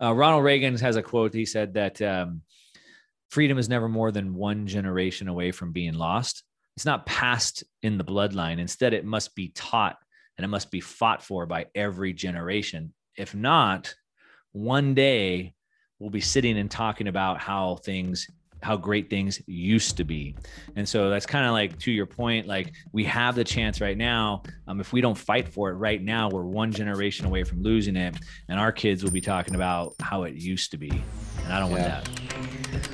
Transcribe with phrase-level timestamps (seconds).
[0.00, 1.34] Uh, Ronald Reagan has a quote.
[1.34, 2.42] He said that um,
[3.30, 6.42] freedom is never more than one generation away from being lost.
[6.76, 8.58] It's not passed in the bloodline.
[8.58, 9.96] Instead, it must be taught
[10.36, 12.92] and it must be fought for by every generation.
[13.16, 13.94] If not,
[14.52, 15.54] one day
[15.98, 18.26] we'll be sitting and talking about how things
[18.62, 20.36] how great things used to be.
[20.76, 23.96] And so that's kind of like to your point, like we have the chance right
[23.96, 24.42] now.
[24.68, 27.96] Um, if we don't fight for it right now, we're one generation away from losing
[27.96, 28.16] it.
[28.48, 30.90] And our kids will be talking about how it used to be.
[31.44, 32.02] And I don't yeah.
[32.02, 32.91] want that.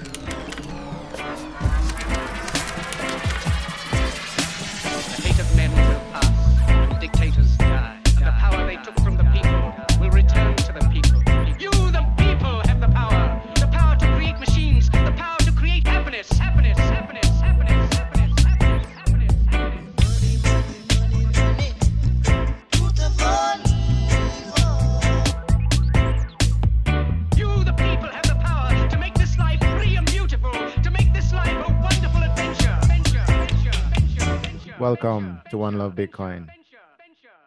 [34.88, 36.48] Welcome to One Love Bitcoin.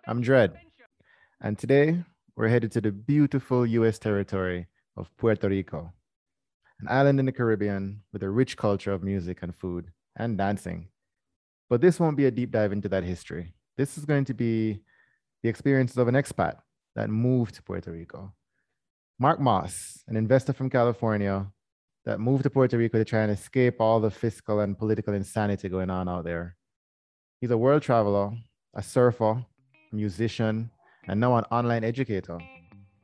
[0.05, 0.59] I'm Dread,
[1.41, 2.03] and today
[2.35, 5.91] we're headed to the beautiful US territory of Puerto Rico,
[6.81, 10.89] an island in the Caribbean with a rich culture of music and food and dancing.
[11.67, 13.55] But this won't be a deep dive into that history.
[13.75, 14.83] This is going to be
[15.41, 16.57] the experiences of an expat
[16.95, 18.35] that moved to Puerto Rico.
[19.17, 21.47] Mark Moss, an investor from California
[22.05, 25.69] that moved to Puerto Rico to try and escape all the fiscal and political insanity
[25.69, 26.55] going on out there
[27.41, 28.33] He's a world traveler,
[28.75, 29.43] a surfer,
[29.91, 30.69] musician,
[31.07, 32.37] and now an online educator.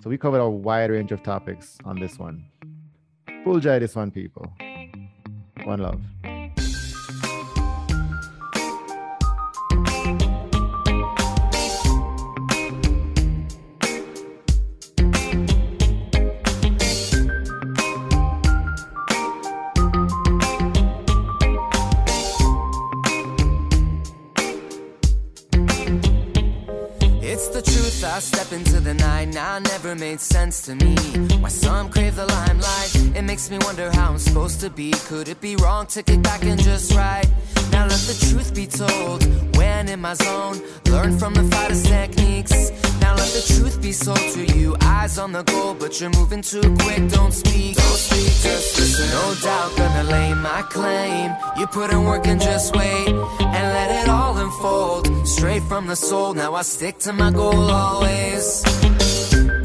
[0.03, 2.45] So we covered a wide range of topics on this one.
[3.43, 4.45] Full joy this one, people.
[5.63, 5.99] One love.
[29.97, 30.95] Made sense to me.
[31.39, 34.91] Why some crave the limelight, it makes me wonder how I'm supposed to be.
[35.07, 37.29] Could it be wrong to kick back and just ride?
[37.71, 39.23] Now let the truth be told,
[39.55, 42.71] when in my zone, learn from the fighters' techniques.
[43.01, 44.75] Now let the truth be sold to you.
[44.81, 47.09] Eyes on the goal, but you're moving too quick.
[47.09, 49.09] Don't speak, don't speak, just listen.
[49.09, 51.35] No doubt, gonna lay my claim.
[51.57, 55.27] You put in work and just wait, and let it all unfold.
[55.27, 58.63] Straight from the soul, now I stick to my goal always.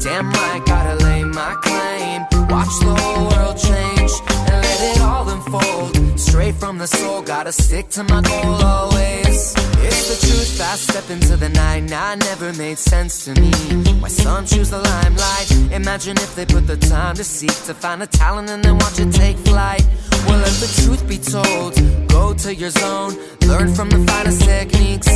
[0.03, 2.32] Damn right, gotta lay my claim.
[2.49, 4.11] Watch the whole world change,
[4.51, 6.19] and let it all unfold.
[6.19, 9.53] Straight from the soul, gotta stick to my goal always.
[9.85, 13.51] It's the truth, I step into the night, now never made sense to me.
[13.99, 15.51] Why some choose the limelight?
[15.71, 18.99] Imagine if they put the time to seek to find a talent and then watch
[18.99, 19.85] it take flight.
[20.27, 21.75] Well, let the truth be told,
[22.07, 23.17] go to your zone,
[23.47, 25.07] learn from the finest techniques.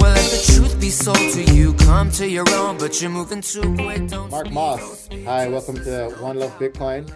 [0.00, 3.40] Well, let the truth be sold to you, come to your own, but you're moving
[3.40, 4.08] too quick.
[4.08, 7.10] Don't Mark Moss, hi, welcome to One Love Bitcoin.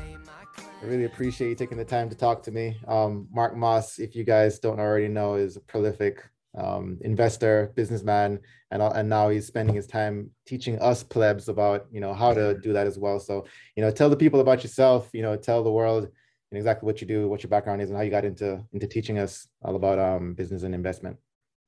[0.57, 2.79] I really appreciate you taking the time to talk to me.
[2.89, 6.23] Um, Mark Moss, if you guys don't already know, is a prolific
[6.57, 8.41] um, investor, businessman,
[8.71, 12.59] and and now he's spending his time teaching us plebs about you know how to
[12.61, 13.21] do that as well.
[13.21, 13.45] So
[13.77, 15.11] you know, tell the people about yourself.
[15.13, 16.09] You know, tell the world
[16.53, 19.19] exactly what you do, what your background is, and how you got into into teaching
[19.19, 21.19] us all about um, business and investment.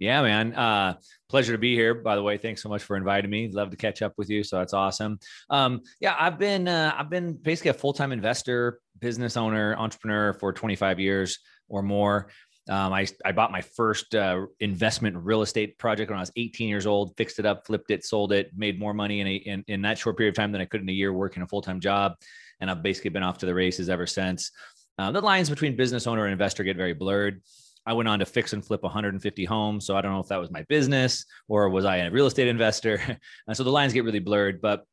[0.02, 0.52] Yeah, man.
[0.52, 0.94] Uh,
[1.28, 1.94] pleasure to be here.
[1.94, 3.48] By the way, thanks so much for inviting me.
[3.52, 4.42] Love to catch up with you.
[4.42, 5.20] So that's awesome.
[5.48, 10.32] Um, yeah, I've been uh, I've been basically a full time investor, business owner, entrepreneur
[10.32, 12.30] for 25 years or more.
[12.68, 16.68] Um, I, I bought my first uh, investment real estate project when I was 18
[16.68, 19.64] years old, fixed it up, flipped it, sold it, made more money in, a, in,
[19.68, 21.62] in that short period of time than I could in a year working a full
[21.62, 22.14] time job.
[22.60, 24.50] And I've basically been off to the races ever since.
[24.98, 27.40] Uh, the lines between business owner and investor get very blurred.
[27.86, 29.86] I went on to fix and flip 150 homes.
[29.86, 32.48] So I don't know if that was my business or was I a real estate
[32.48, 33.00] investor.
[33.46, 34.60] and so the lines get really blurred.
[34.60, 34.86] But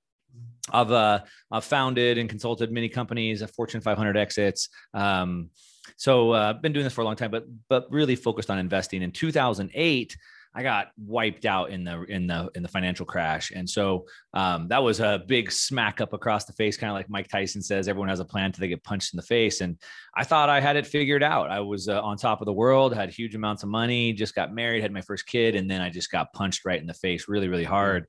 [0.72, 4.70] I've uh, I've founded and consulted many companies, Fortune 500 exits.
[4.94, 5.50] Um,
[5.98, 8.60] so I've uh, been doing this for a long time, but but really focused on
[8.60, 9.02] investing.
[9.02, 10.18] In 2008,
[10.54, 14.68] I got wiped out in the in the in the financial crash, and so um,
[14.70, 17.88] that was a big smack up across the face, kind of like Mike Tyson says,
[17.88, 19.62] everyone has a plan until they get punched in the face.
[19.62, 19.78] And
[20.16, 21.52] I thought I had it figured out.
[21.52, 24.54] I was uh, on top of the world, had huge amounts of money, just got
[24.54, 27.28] married, had my first kid, and then I just got punched right in the face,
[27.28, 28.08] really really hard.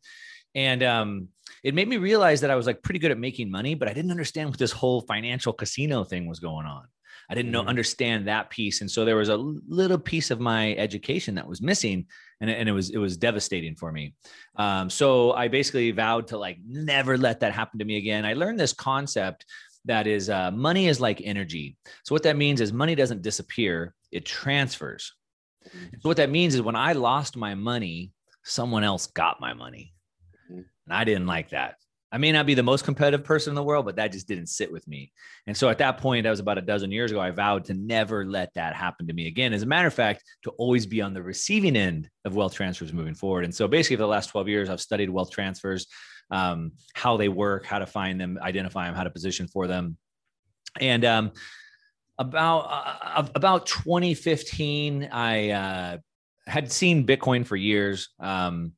[0.54, 1.28] And um,
[1.62, 3.92] it made me realize that I was like pretty good at making money, but I
[3.92, 6.84] didn't understand what this whole financial casino thing was going on.
[7.30, 7.68] I didn't know mm-hmm.
[7.68, 11.62] understand that piece, and so there was a little piece of my education that was
[11.62, 12.06] missing,
[12.40, 14.14] and, and it was it was devastating for me.
[14.56, 18.26] Um, so I basically vowed to like never let that happen to me again.
[18.26, 19.46] I learned this concept
[19.84, 21.76] that is uh, money is like energy.
[22.02, 25.12] So what that means is money doesn't disappear; it transfers.
[25.68, 26.00] Mm-hmm.
[26.00, 28.10] So what that means is when I lost my money,
[28.42, 29.94] someone else got my money,
[30.50, 30.62] mm-hmm.
[30.86, 31.76] and I didn't like that.
[32.12, 34.48] I may not be the most competitive person in the world, but that just didn't
[34.48, 35.12] sit with me.
[35.46, 37.74] And so at that point, that was about a dozen years ago, I vowed to
[37.74, 39.52] never let that happen to me again.
[39.52, 42.92] As a matter of fact, to always be on the receiving end of wealth transfers
[42.92, 43.44] moving forward.
[43.44, 45.86] And so basically, for the last 12 years, I've studied wealth transfers,
[46.32, 49.96] um, how they work, how to find them, identify them, how to position for them.
[50.80, 51.32] And um,
[52.18, 55.98] about uh, about 2015, I uh,
[56.46, 58.08] had seen Bitcoin for years.
[58.18, 58.72] Um,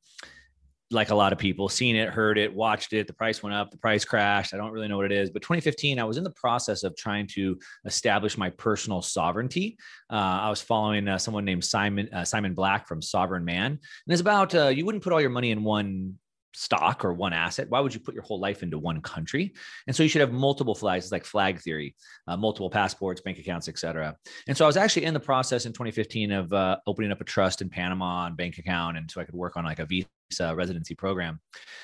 [0.93, 3.07] like a lot of people, seen it, heard it, watched it.
[3.07, 4.53] The price went up, the price crashed.
[4.53, 5.29] I don't really know what it is.
[5.29, 9.77] But 2015, I was in the process of trying to establish my personal sovereignty.
[10.09, 13.79] Uh, I was following uh, someone named Simon uh, Simon Black from Sovereign Man, and
[14.07, 16.17] it's about uh, you wouldn't put all your money in one
[16.53, 19.53] stock or one asset why would you put your whole life into one country
[19.87, 21.95] and so you should have multiple flags it's like flag theory
[22.27, 24.15] uh, multiple passports bank accounts etc
[24.47, 27.23] and so i was actually in the process in 2015 of uh, opening up a
[27.23, 30.55] trust in panama and bank account and so i could work on like a visa
[30.55, 31.39] residency program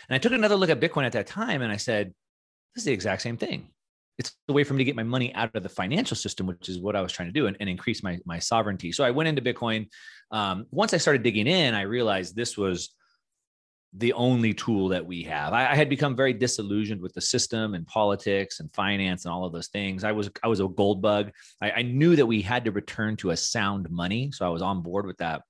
[0.10, 2.14] and i took another look at bitcoin at that time and i said
[2.76, 3.68] this is the exact same thing
[4.20, 6.68] it's a way for me to get my money out of the financial system, which
[6.68, 8.92] is what I was trying to do and, and increase my, my sovereignty.
[8.92, 9.88] So I went into Bitcoin.
[10.30, 12.94] Um, once I started digging in, I realized this was
[13.94, 15.52] the only tool that we have.
[15.52, 19.46] I, I, had become very disillusioned with the system and politics and finance and all
[19.46, 20.04] of those things.
[20.04, 21.32] I was I was a gold bug.
[21.60, 24.62] I, I knew that we had to return to a sound money, so I was
[24.62, 25.42] on board with that.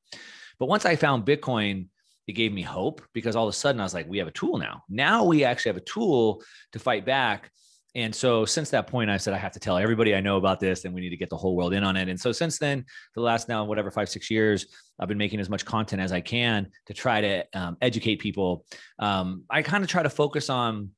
[0.58, 1.88] But once I found Bitcoin,
[2.28, 4.32] it gave me hope because all of a sudden I was like, we have a
[4.32, 4.84] tool now.
[4.88, 6.42] Now we actually have a tool
[6.72, 7.52] to fight back
[7.96, 10.60] and so since that point, I said, I have to tell everybody I know about
[10.60, 12.08] this and we need to get the whole world in on it.
[12.08, 14.68] And so since then, the last now, whatever, five, six years,
[15.00, 18.66] I've been making as much content as I can to try to um, educate people.
[19.00, 20.92] Um, I kind of try to focus on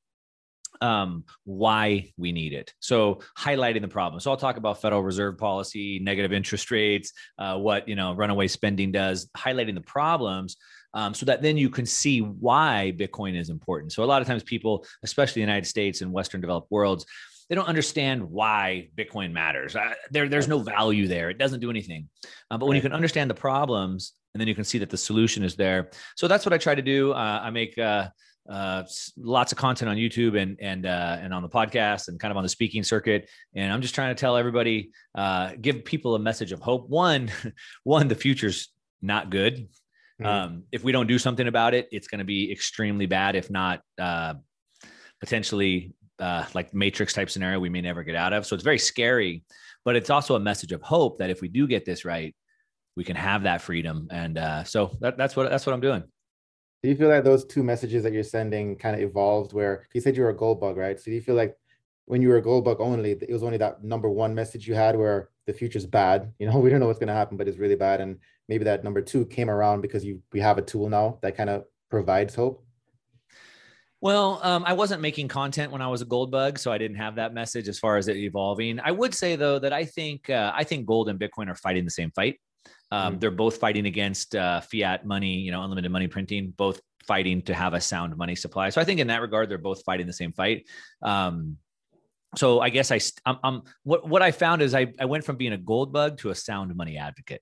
[0.81, 2.73] um, why we need it.
[2.79, 4.19] So highlighting the problem.
[4.19, 8.47] So I'll talk about Federal Reserve policy, negative interest rates, uh, what you know runaway
[8.47, 10.57] spending does, highlighting the problems
[10.93, 13.93] um, so that then you can see why Bitcoin is important.
[13.93, 17.05] So a lot of times people, especially the United States and Western developed worlds,
[17.49, 19.75] they don't understand why Bitcoin matters.
[19.75, 21.29] Uh, there, there's no value there.
[21.29, 22.07] It doesn't do anything.
[22.49, 24.97] Uh, but when you can understand the problems and then you can see that the
[24.97, 25.89] solution is there.
[26.15, 27.11] So that's what I try to do.
[27.11, 27.77] Uh, I make
[28.51, 28.83] uh,
[29.17, 32.37] lots of content on YouTube and and uh, and on the podcast and kind of
[32.37, 33.29] on the speaking circuit.
[33.55, 36.89] And I'm just trying to tell everybody, uh, give people a message of hope.
[36.89, 37.31] One,
[37.83, 38.69] one, the future's
[39.01, 39.69] not good.
[40.21, 40.25] Mm-hmm.
[40.25, 43.49] Um, if we don't do something about it, it's going to be extremely bad, if
[43.49, 44.33] not uh,
[45.21, 48.45] potentially uh, like matrix type scenario we may never get out of.
[48.45, 49.43] So it's very scary,
[49.85, 52.35] but it's also a message of hope that if we do get this right,
[52.97, 54.09] we can have that freedom.
[54.11, 56.03] And uh, so that, that's what that's what I'm doing.
[56.83, 59.53] Do you feel like those two messages that you're sending kind of evolved?
[59.53, 60.99] Where you said you were a gold bug, right?
[60.99, 61.55] So do you feel like
[62.05, 64.73] when you were a gold bug only, it was only that number one message you
[64.73, 66.33] had where the future's bad.
[66.39, 68.01] You know, we don't know what's going to happen, but it's really bad.
[68.01, 68.17] And
[68.49, 71.49] maybe that number two came around because you we have a tool now that kind
[71.49, 72.65] of provides hope.
[74.01, 76.97] Well, um, I wasn't making content when I was a gold bug, so I didn't
[76.97, 78.79] have that message as far as it evolving.
[78.79, 81.85] I would say though that I think uh, I think gold and Bitcoin are fighting
[81.85, 82.39] the same fight.
[82.91, 83.19] Um, mm-hmm.
[83.19, 86.53] They're both fighting against uh, fiat money, you know, unlimited money printing.
[86.55, 88.69] Both fighting to have a sound money supply.
[88.69, 90.67] So I think in that regard, they're both fighting the same fight.
[91.01, 91.57] Um,
[92.35, 95.35] so I guess I, I'm, I'm, what what I found is I I went from
[95.35, 97.41] being a gold bug to a sound money advocate.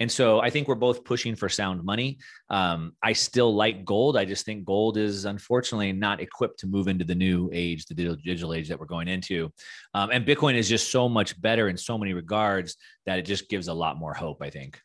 [0.00, 2.18] And so I think we're both pushing for sound money.
[2.50, 4.16] Um, I still like gold.
[4.16, 7.94] I just think gold is unfortunately not equipped to move into the new age, the
[7.94, 9.52] digital age that we're going into.
[9.94, 13.48] Um, and Bitcoin is just so much better in so many regards that it just
[13.48, 14.80] gives a lot more hope, I think.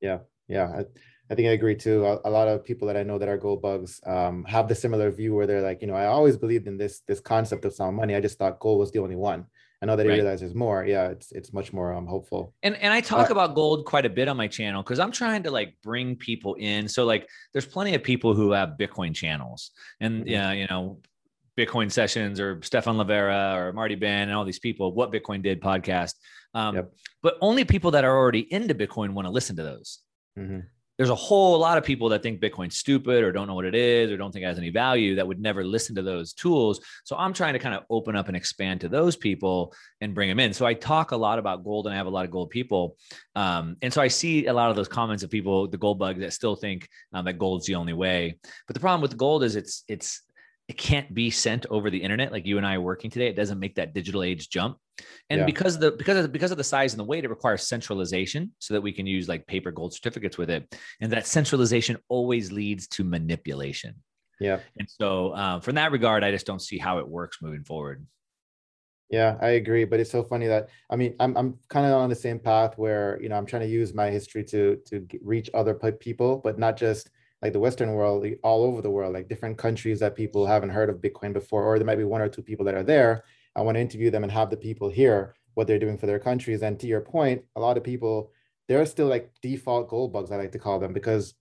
[0.00, 0.18] Yeah.
[0.48, 0.68] Yeah.
[0.68, 0.84] I,
[1.30, 2.04] I think I agree too.
[2.04, 4.74] A, a, lot of people that I know that are gold bugs um, have the
[4.74, 7.72] similar view where they're like, you know, I always believed in this this concept of
[7.72, 8.14] sound money.
[8.14, 9.46] I just thought gold was the only one.
[9.84, 10.14] I know that he right.
[10.14, 10.86] realizes more.
[10.86, 12.54] Yeah, it's it's much more um, hopeful.
[12.62, 15.12] And and I talk uh, about gold quite a bit on my channel because I'm
[15.12, 16.88] trying to like bring people in.
[16.88, 20.28] So like, there's plenty of people who have Bitcoin channels, and mm-hmm.
[20.28, 21.00] yeah, you know,
[21.58, 24.94] Bitcoin sessions or Stefan Livera or Marty Bent and all these people.
[24.94, 26.14] What Bitcoin did podcast.
[26.54, 26.94] Um, yep.
[27.22, 29.98] But only people that are already into Bitcoin want to listen to those.
[30.38, 30.60] Mm-hmm
[30.96, 33.74] there's a whole lot of people that think Bitcoin's stupid or don't know what it
[33.74, 36.80] is or don't think it has any value that would never listen to those tools.
[37.04, 40.28] So I'm trying to kind of open up and expand to those people and bring
[40.28, 40.52] them in.
[40.52, 42.96] So I talk a lot about gold and I have a lot of gold people.
[43.34, 46.20] Um, and so I see a lot of those comments of people, the gold bugs
[46.20, 48.38] that still think um, that gold's the only way.
[48.66, 50.22] But the problem with gold is it's, it's,
[50.68, 53.26] it can't be sent over the internet like you and I are working today.
[53.28, 54.78] It doesn't make that digital age jump.
[55.28, 55.44] And Yeah.
[55.46, 58.52] because of the because of because of the size and the weight, it requires centralization
[58.60, 60.74] so that we can use like paper gold certificates with it.
[61.00, 63.96] And that centralization always leads to manipulation.
[64.40, 64.60] Yeah.
[64.78, 68.06] And so, uh, from that regard, I just don't see how it works moving forward.
[69.10, 69.84] Yeah, I agree.
[69.84, 72.78] But it's so funny that I mean, I'm I'm kind of on the same path
[72.78, 76.58] where you know I'm trying to use my history to to reach other people, but
[76.58, 77.10] not just
[77.44, 80.90] like the Western world, all over the world, like different countries that people haven't heard
[80.90, 83.24] of Bitcoin before, or there might be one or two people that are there.
[83.56, 86.18] I want to interview them and have the people hear what they're doing for their
[86.18, 86.62] countries.
[86.62, 88.32] And to your point, a lot of people
[88.68, 91.34] they're still like default gold bugs, I like to call them, because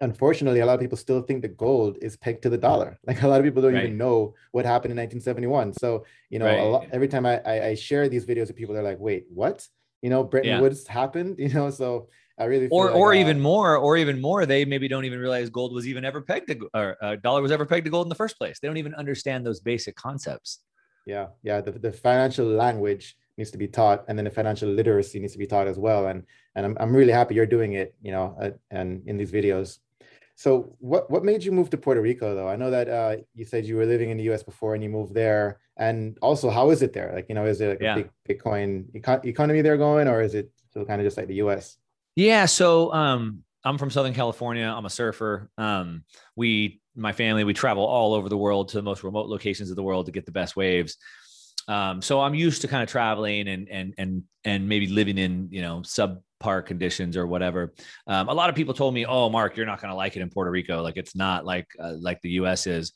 [0.00, 2.98] unfortunately, a lot of people still think the gold is pegged to the dollar.
[3.06, 3.84] Like a lot of people don't Right.
[3.84, 5.72] even know what happened in 1971.
[5.74, 8.74] So you know, a lot, every time I, I I share these videos with people,
[8.74, 9.66] they're like, "Wait, what?
[10.02, 10.60] You know, Bretton Yeah.
[10.60, 12.08] Woods happened." You know, so
[12.38, 15.18] I really Or, like, or uh, even more, or even more, they maybe don't even
[15.18, 18.06] realize gold was even ever pegged to, or uh, dollar was ever pegged to gold
[18.06, 18.58] in the first place.
[18.58, 20.60] They don't even understand those basic concepts.
[21.06, 21.60] yeah, yeah.
[21.60, 25.38] The, the financial language needs to be taught, and then the financial literacy needs to
[25.38, 26.06] be taught as well.
[26.06, 26.24] And
[26.54, 27.94] and I'm I'm really happy you're doing it.
[28.02, 29.78] You know, uh, and in these videos.
[30.34, 32.48] So what what made you move to Puerto Rico though?
[32.48, 34.42] I know that uh, you said you were living in the U.S.
[34.42, 35.60] before and you moved there.
[35.76, 37.12] And also, how is it there?
[37.14, 37.96] Like, you know, is it like Yeah.
[37.96, 41.28] a big Bitcoin eco- economy there going, or is it still kind of just like
[41.28, 41.78] the U.S.?
[42.16, 42.46] Yeah.
[42.46, 44.64] So um, I'm from Southern California.
[44.64, 45.50] I'm a surfer.
[45.56, 46.04] Um,
[46.36, 49.76] we, my family, we travel all over the world to the most remote locations of
[49.76, 50.96] the world to get the best waves.
[51.68, 55.48] Um, so I'm used to kind of traveling and and and and maybe living in
[55.52, 57.72] you know subpar conditions or whatever.
[58.06, 60.22] Um, a lot of people told me, "Oh, Mark, you're not going to like it
[60.22, 60.82] in Puerto Rico.
[60.82, 62.66] Like it's not like uh, like the U.S.
[62.66, 62.92] is."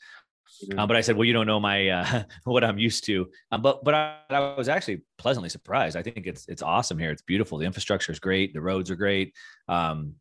[0.65, 0.79] Mhm.
[0.79, 3.29] Uh, but I said, well, you don't know my uh, what I'm used to.
[3.53, 5.97] Um, but but I, I was actually pleasantly surprised.
[5.97, 7.11] I think it's it's awesome here.
[7.11, 7.59] It's beautiful.
[7.59, 8.55] The infrastructure is great.
[8.55, 9.35] The roads are great.
[9.69, 10.15] Um,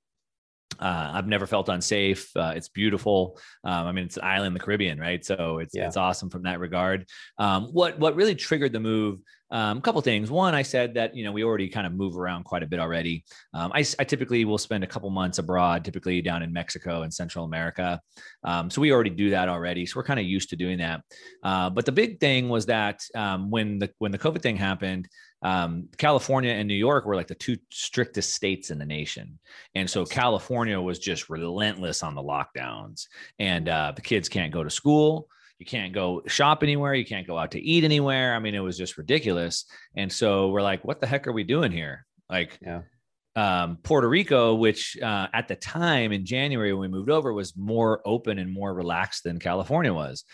[0.79, 2.35] uh, I've never felt unsafe.
[2.35, 3.39] Uh, it's beautiful.
[3.63, 5.23] Um, I mean, it's an island in the Caribbean, right?
[5.23, 5.87] So it's Yeah.
[5.87, 7.05] it's awesome from that regard.
[7.37, 9.19] Um, what what really triggered the move?
[9.51, 10.31] Um, a couple things.
[10.31, 12.79] One, I said that you know we already kind of move around quite a bit
[12.79, 13.23] already.
[13.53, 17.13] Um, I, I typically will spend a couple months abroad, typically down in Mexico and
[17.13, 18.01] Central America.
[18.43, 19.85] Um, so we already do that already.
[19.85, 21.01] So we're kind of used to doing that.
[21.43, 25.07] Uh, but the big thing was that um, when the when the COVID thing happened,
[25.45, 29.39] um, California and New York were like the two strictest states in the nation,
[29.75, 33.07] and so California was just relentless on the lockdowns,
[33.39, 35.27] and uh, the kids can't go to school.
[35.59, 36.95] You can't go shop anywhere.
[36.95, 38.35] You can't go out to eat anywhere.
[38.35, 39.63] I mean, it was just ridiculous.
[39.95, 42.05] And so we're like, what the heck are we doing here?
[42.29, 42.81] Like, Yeah.
[43.37, 47.55] um, Puerto Rico, which uh, at the time in January when we moved over was
[47.55, 50.25] more open and more relaxed than California was.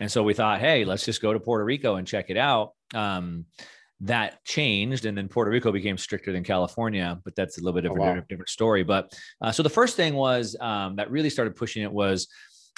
[0.00, 2.70] And so we thought, hey, let's just go to Puerto Rico and check it out.
[2.94, 3.44] Um,
[4.04, 7.84] that changed, and then Puerto Rico became stricter than California, but that's a little bit
[7.86, 8.06] of Oh, a wow.
[8.06, 8.84] different, different story.
[8.84, 12.28] But uh, so the first thing was um, that really started pushing it was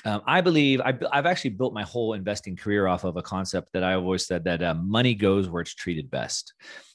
[0.04, 3.72] um, I believe I, have actually built my whole investing career off of a concept
[3.72, 6.54] that I always said that uh, money goes where it's treated best.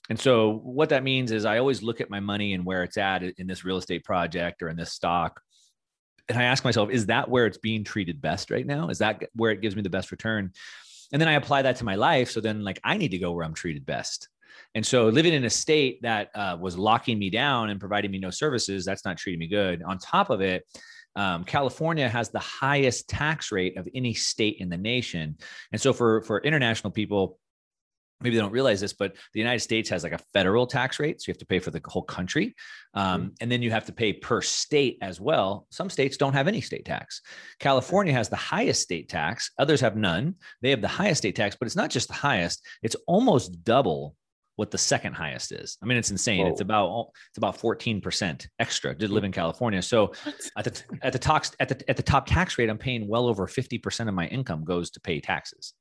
[0.09, 2.97] And so what that means is I always look at my money and where it's
[2.97, 5.41] at in this real estate project or in this stock.
[6.29, 8.87] And I ask myself, is that where it's being treated best right now?
[8.87, 10.51] Is that where it gives me the best return?
[11.11, 12.31] And then I apply that to my life.
[12.31, 14.29] So then, like, I need to go where I'm treated best.
[14.73, 18.19] And so, living in a state that uh, was locking me down and providing me
[18.19, 19.83] no services, that's not treating me good.
[19.83, 20.65] On top of it,
[21.15, 25.37] um, California has the highest tax rate of any state in the nation.
[25.73, 27.37] And so, for for international people,
[28.21, 31.21] maybe they don't realize this, but the United States has like a federal tax rate.
[31.21, 32.55] So you have to pay for the whole country.
[32.93, 35.67] Um, and then you have to pay per state as well.
[35.71, 37.21] Some states don't have any state tax.
[37.59, 40.35] California has the highest state tax, others have none.
[40.61, 44.15] They have the highest state tax, but it's not just the highest, it's almost double
[44.61, 45.77] what the second highest is.
[45.81, 46.45] I mean, it's insane.
[46.45, 49.81] It's about it's about 14% extra to live in California.
[49.81, 50.11] So
[50.55, 53.27] at the at the top at the at the top tax rate, I'm paying well
[53.27, 55.73] over 50% of my income goes to pay taxes.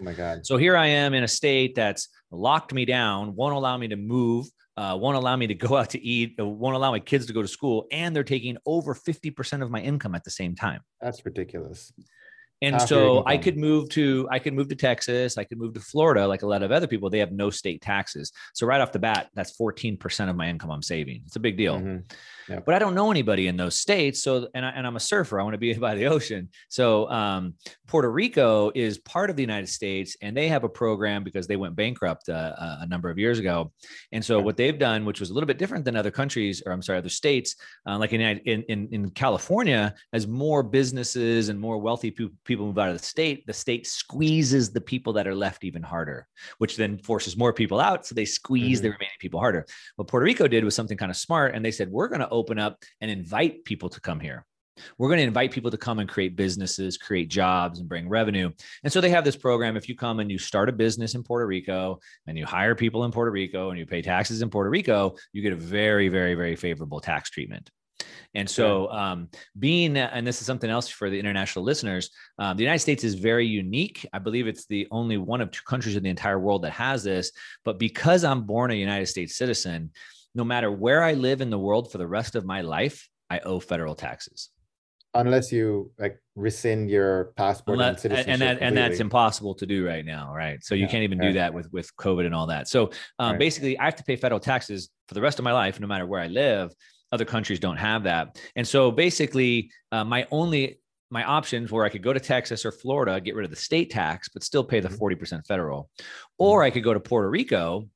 [0.00, 0.44] Oh my God.
[0.44, 3.96] So here I am in a state that's locked me down, won't allow me to
[3.96, 7.26] move, uh, won't allow me to go out to eat, uh, won't allow my kids
[7.26, 10.54] to go to school, and they're taking over 50% of my income at the same
[10.54, 10.80] time.
[11.00, 11.92] That's ridiculous.
[12.62, 15.74] And Half so I could move to I could move to Texas, I could move
[15.74, 17.10] to Florida, like a lot of other people.
[17.10, 18.32] They have no state taxes.
[18.54, 21.22] So right off the bat, that's 14% of my income I'm saving.
[21.26, 21.78] It's a big deal.
[21.78, 22.10] Mhm.
[22.64, 24.22] But I don't know anybody in those states.
[24.22, 25.38] So and I, and I'm a surfer.
[25.40, 26.48] I want to be by the ocean.
[26.68, 27.54] So um,
[27.88, 31.56] Puerto Rico is part of the United States, and they have a program because they
[31.56, 33.72] went bankrupt uh, a- a number of years ago.
[34.12, 36.72] And so what they've done, which was a little bit different than other countries, or
[36.72, 41.78] I'm sorry, other states, uh, like in, in in California, as more businesses and more
[41.78, 45.34] wealthy pe- people move out of the state, the state squeezes the people that are
[45.34, 46.26] left even harder,
[46.58, 48.06] which then forces more people out.
[48.06, 48.82] So they squeeze Mhm.
[48.82, 49.66] the remaining people harder.
[49.96, 52.28] What Puerto Rico did was something kind of smart, and they said, "We're going to
[52.30, 54.46] open up and invite people to come here."
[54.98, 58.50] we're going to invite people to come and create businesses, create jobs, and bring revenue.
[58.84, 59.74] And so they have this program.
[59.74, 63.04] If you come and you start a business in Puerto Rico and you hire people
[63.04, 66.34] in Puerto Rico and you pay taxes in Puerto Rico, you get a very, very,
[66.34, 67.70] very favorable tax treatment.
[68.34, 72.62] And so, um, being, and this is something else for the international listeners, um, the
[72.62, 74.06] United States is very unique.
[74.12, 77.02] I believe it's the only one of two countries in the entire world that has
[77.02, 77.32] this.
[77.64, 79.90] But because I'm born a United States citizen,
[80.34, 83.38] no matter where I live in the world for the rest of my life, I
[83.40, 84.50] owe federal taxes.
[85.14, 89.86] Unless you like rescind your passport Unless, and, and that and that's impossible to do
[89.86, 90.62] right now right?
[90.62, 92.68] So you yeah, can't even do that with with covid and all that.
[92.68, 93.38] So um, right.
[93.38, 96.04] basically i have to pay federal taxes for the rest of my life no matter
[96.04, 96.70] where i live
[97.12, 100.78] other countries don't have that and so basically uh, my only
[101.10, 103.90] my options were I could go to Texas or Florida, get rid of the state
[103.90, 105.38] tax, but still pay the 40% mm-hmm.
[105.42, 105.88] federal.
[106.38, 107.88] Or I could go to Puerto Rico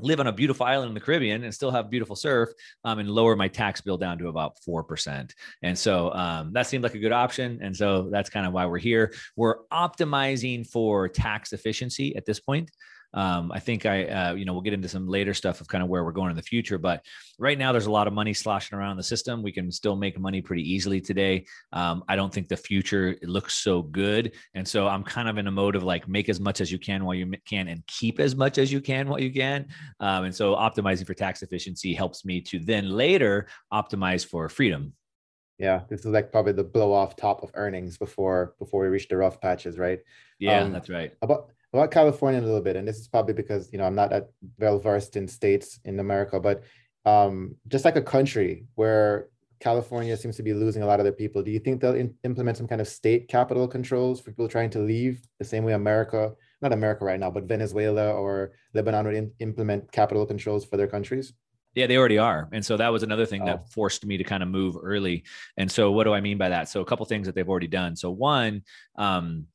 [0.00, 2.50] live on a beautiful island in the Caribbean and still have beautiful surf
[2.84, 5.30] um, and lower my tax bill down to about 4%.
[5.62, 7.58] And so um, that seemed like a good option.
[7.62, 9.12] And so that's kind of why we're here.
[9.36, 12.70] We're optimizing for tax efficiency at this point.
[13.14, 15.82] Um, I think I, uh, you know, we'll get into some later stuff of kind
[15.82, 16.78] of where we're going in the future.
[16.78, 17.04] But
[17.38, 19.42] right now, there's a lot of money sloshing around the system.
[19.42, 21.46] We can still make money pretty easily today.
[21.72, 25.46] Um, I don't think the future looks so good, and so I'm kind of in
[25.46, 28.20] a mode of like make as much as you can while you can, and keep
[28.20, 29.66] as much as you can while you can.
[30.00, 34.92] Um, and so optimizing for tax efficiency helps me to then later optimize for freedom.
[35.58, 39.08] Yeah, this is like probably the blow off top of earnings before before we reach
[39.08, 39.98] the rough patches, right?
[40.38, 41.12] Yeah, um, that's right.
[41.20, 44.10] About about California a little bit, and this is probably because you know I'm not
[44.10, 46.64] that well versed in states in America, but
[47.04, 49.28] um, just like a country where
[49.60, 52.14] California seems to be losing a lot of their people, do you think they'll in-
[52.22, 55.72] implement some kind of state capital controls for people trying to leave the same way
[55.72, 56.32] America,
[56.62, 60.86] not America right now, but Venezuela or Lebanon would in- implement capital controls for their
[60.86, 61.32] countries?
[61.74, 62.48] Yeah, they already are.
[62.52, 63.46] And so that was another thing oh.
[63.46, 65.24] that forced me to kind of move early.
[65.56, 66.68] And so what do I mean by that?
[66.68, 67.96] So a couple things that they've already done.
[67.96, 68.62] So one,
[68.96, 69.46] um,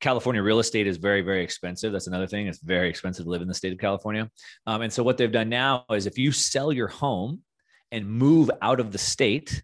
[0.00, 1.92] California real estate is very, very expensive.
[1.92, 2.46] That's another thing.
[2.46, 4.30] It's very expensive to live in the state of California.
[4.66, 7.42] Um, and so what they've done now is if you sell your home
[7.90, 9.62] and move out of the state,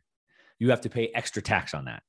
[0.59, 2.03] you have to pay extra tax on that.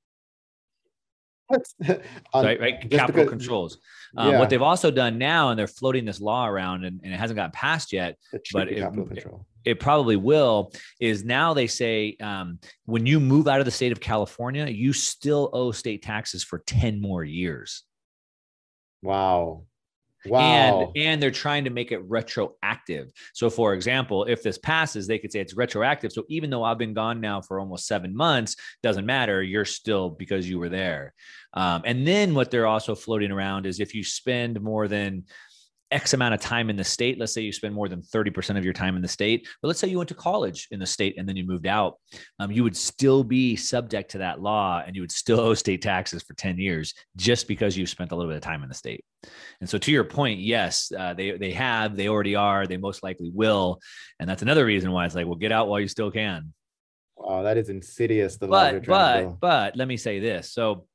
[2.34, 2.90] right, right?
[2.90, 3.78] Capital because, controls.
[4.18, 4.40] Um, yeah.
[4.40, 7.36] What they've also done now, and they're floating this law around, and, and it hasn't
[7.36, 8.18] gotten passed yet,
[8.52, 9.28] but it, it,
[9.64, 10.72] it, probably will.
[11.00, 14.92] Is now they say um, when you move out of the state of California, you
[14.92, 17.84] still owe state taxes for ten more years.
[19.06, 19.66] Wow.
[20.26, 20.92] Wow.
[20.96, 23.12] And, and they're trying to make it retroactive.
[23.34, 26.12] So, for example, if this passes, they could say it's retroactive.
[26.12, 29.44] So, even though I've been gone now for almost seven months, doesn't matter.
[29.44, 31.14] You're still because you were there.
[31.54, 35.26] Um, and then what they're also floating around is if you spend more than
[35.92, 37.20] X amount of time in the state.
[37.20, 39.80] Let's say you spend more than 30% of your time in the state, but let's
[39.80, 42.00] say you went to college in the state and then you moved out.
[42.40, 45.82] Um, you would still be subject to that law and you would still owe state
[45.82, 48.76] taxes for 10 years just because you spent a little bit of time in the
[48.76, 49.04] state.
[49.60, 53.02] And so, to your point, yes, uh, they, they have, they already are, they most
[53.02, 53.80] likely will.
[54.20, 56.54] And that's another reason why it's like, well, get out while you still can.
[57.18, 58.38] Wow, that is insidious.
[58.38, 60.52] The but, but, but let me say this.
[60.52, 60.86] So,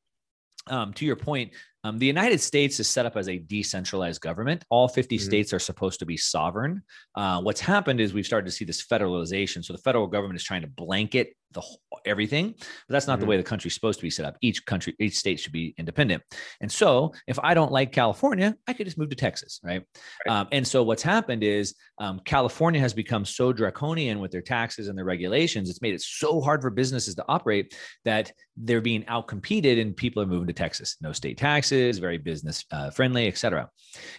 [0.66, 1.53] um, to your point,
[1.85, 4.64] um, the United States is set up as a decentralized government.
[4.71, 5.25] All 50 mm-hmm.
[5.25, 6.83] states are supposed to be sovereign.
[7.14, 9.64] Uh, what's happened is we've started to see this federalization.
[9.64, 13.21] So the federal government is trying to blanket the whole, everything, but that's not mm-hmm.
[13.23, 14.37] the way the country's supposed to be set up.
[14.40, 16.23] Each country, each state should be independent.
[16.61, 19.83] And so, if I don't like California, I could just move to Texas, right?
[20.27, 20.40] right.
[20.40, 24.88] Um, and so, what's happened is um, California has become so draconian with their taxes
[24.88, 25.69] and their regulations.
[25.69, 30.23] It's made it so hard for businesses to operate that they're being outcompeted, and people
[30.23, 30.97] are moving to Texas.
[31.01, 31.37] No state
[31.71, 33.69] taxes, very business uh, friendly, et cetera.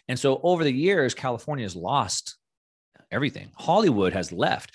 [0.08, 2.38] And so, over the years, California has lost
[3.12, 3.52] everything.
[3.56, 4.72] Hollywood has left.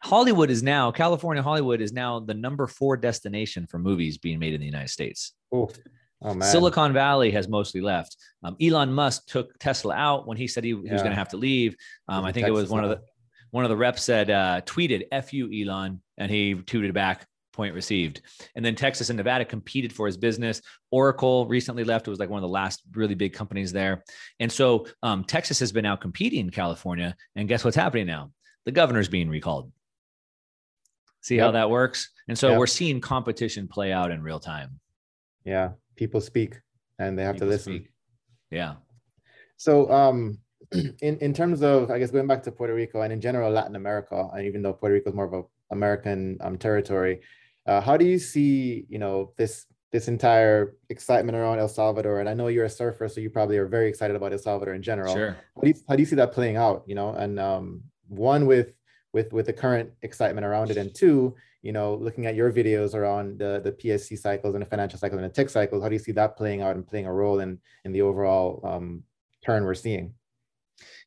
[0.00, 1.42] Hollywood is now California.
[1.42, 5.32] Hollywood is now the number four destination for movies being made in the United States.
[5.52, 5.68] Oh,
[6.22, 8.16] oh Silicon Valley has mostly left.
[8.42, 10.92] Um, Elon Musk took Tesla out when he said he, he yeah.
[10.92, 11.76] was going to have to leave.
[12.08, 12.90] Um, I think Texas it was one now.
[12.90, 13.04] of the
[13.50, 17.74] one of the reps said uh, tweeted "F you, Elon," and he tweeted back point
[17.74, 18.22] received.
[18.54, 20.60] And then Texas and Nevada competed for his business.
[20.90, 22.06] Oracle recently left.
[22.06, 24.04] It was like one of the last really big companies there.
[24.40, 27.16] And so um, Texas has been out competing in California.
[27.36, 28.30] And guess what's happening now?
[28.66, 29.72] The governor's being recalled.
[31.22, 31.46] See yep.
[31.46, 32.10] how that works?
[32.28, 32.58] And so yep.
[32.58, 34.80] we're seeing competition play out in real time.
[35.44, 35.70] Yeah.
[35.96, 36.60] People speak
[36.98, 37.74] and they have People to listen.
[37.76, 37.92] Speak.
[38.50, 38.74] Yeah.
[39.56, 40.38] So, um,
[40.72, 43.76] in, in terms of, I guess, going back to Puerto Rico and in general Latin
[43.76, 47.20] America, and even though Puerto Rico is more of a American um, territory,
[47.66, 52.20] uh, how do you see, you know, this this entire excitement around El Salvador?
[52.20, 54.74] And I know you're a surfer, so you probably are very excited about El Salvador
[54.74, 55.14] in general.
[55.14, 55.36] Sure.
[55.54, 56.84] How do you, how do you see that playing out?
[56.86, 58.72] You know, and um, one with
[59.12, 62.94] with with the current excitement around it, and two, you know, looking at your videos
[62.94, 65.94] around the the PSC cycles and the financial cycle and the tech cycles, how do
[65.94, 69.02] you see that playing out and playing a role in in the overall um,
[69.44, 70.12] turn we're seeing?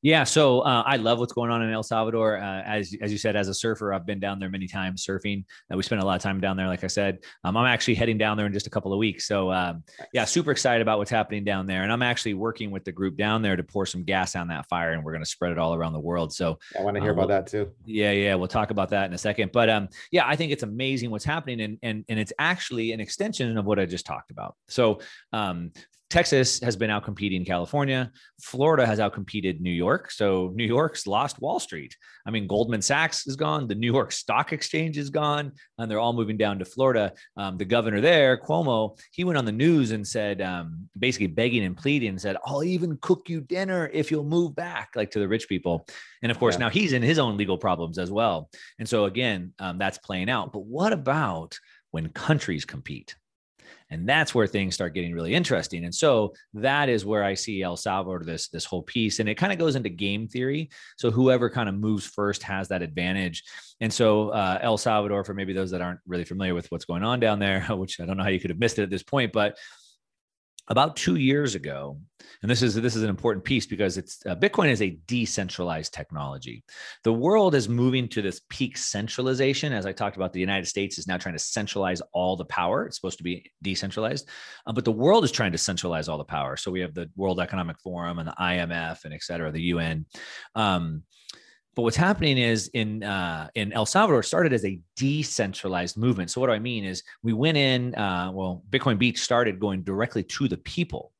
[0.02, 2.38] Yeah, so uh, I love what's going on in El Salvador.
[2.38, 5.44] Uh, as as you said, as a surfer, I've been down there many times surfing.
[5.72, 6.68] Uh, we spent a lot of time down there.
[6.68, 9.28] Like I said, um, I'm actually heading down there in just a couple of weeks.
[9.28, 9.84] So um,
[10.14, 11.84] yeah, super excited about what's happening down there.
[11.84, 14.68] And I'm actually working with the group down there to pour some gas on that
[14.70, 16.32] fire, and we're going to spread it all around the world.
[16.32, 17.72] So I want to hear uh, about that too.
[17.86, 19.52] Yeah, yeah, we'll talk about that in a second.
[19.52, 23.00] But um, yeah, I think it's amazing what's happening, and and and it's actually an
[23.00, 24.56] extension of what I just talked about.
[24.68, 25.00] So
[25.34, 25.72] um,
[26.10, 28.10] Texas has been out competing California.
[28.42, 30.10] Florida has outcompeted New York.
[30.10, 31.98] So New York's lost Wall Street.
[32.26, 33.68] I mean, Goldman Sachs is gone.
[33.68, 37.12] The New York Stock Exchange is gone, and they're all moving down to Florida.
[37.36, 41.66] Um, the governor there, Cuomo, he went on the news and said, um, basically begging
[41.66, 45.20] and pleading, and said, "I'll even cook you dinner if you'll move back," like to
[45.20, 45.86] the rich people.
[46.24, 46.60] And of course, yeah.
[46.60, 48.50] now he's in his own legal problems as well.
[48.80, 50.54] And so again, um, that's playing out.
[50.54, 51.60] But what about
[51.92, 53.16] when countries compete?
[53.90, 55.86] And that's where things start getting really interesting.
[55.86, 59.36] And so that is where i see el salvador this this whole piece and it
[59.36, 60.70] kind of goes into game theory.
[60.98, 63.44] So whoever kind of moves first has that advantage.
[63.80, 67.04] And so uh, el salvador for maybe those that aren't really familiar with what's going
[67.04, 69.04] on down there which i don't know how you could have missed it at this
[69.04, 69.58] point but
[70.68, 71.98] about two years ago
[72.42, 75.94] and this is this is an important piece because it's uh, bitcoin is a decentralized
[75.94, 76.64] technology.
[77.04, 79.74] The world is moving to this peak centralization.
[79.74, 82.86] As i talked about the united states is now trying to centralize all the power.
[82.86, 84.30] It's supposed to be decentralized
[84.66, 86.58] uh, but the world is trying to centralize all the power.
[86.58, 90.06] So we have the world economic forum and the imf and et cetera the un
[90.56, 91.04] um,
[91.78, 96.32] but what's happening is in uh, in El Salvador started as a decentralized movement.
[96.32, 97.94] So what do I mean is we went in.
[97.94, 101.12] Uh, well, Bitcoin Beach started going directly to the people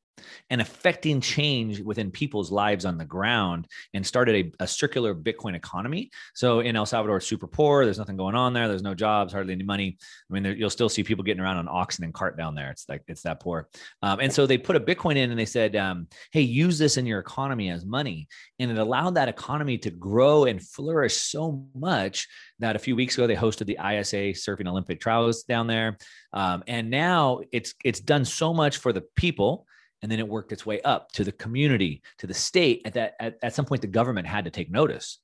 [0.50, 5.56] and affecting change within people's lives on the ground and started a, a, circular Bitcoin
[5.56, 6.12] economy.
[6.34, 7.84] So in El Salvador, it's super poor.
[7.84, 8.68] There's nothing going on there.
[8.68, 9.98] There's no jobs, hardly any money.
[10.30, 12.72] I mean, there, you'll still see people getting around on oxen and cart down there.
[12.72, 13.68] It's like, it's that poor.
[14.02, 16.98] Um, and so they put a Bitcoin in and they said, um, hey, use this
[16.98, 18.28] in your economy as money.
[18.60, 22.28] And it allowed that economy to grow and flourish so much
[22.60, 25.98] that a few weeks ago they hosted the ISA Surfing Olympic Trials down there.
[26.34, 29.66] Um, and now it's it's done so much for the people
[30.02, 33.16] and then it worked its way up to the community to the state at that
[33.20, 35.20] at, at some point the government had to take notice.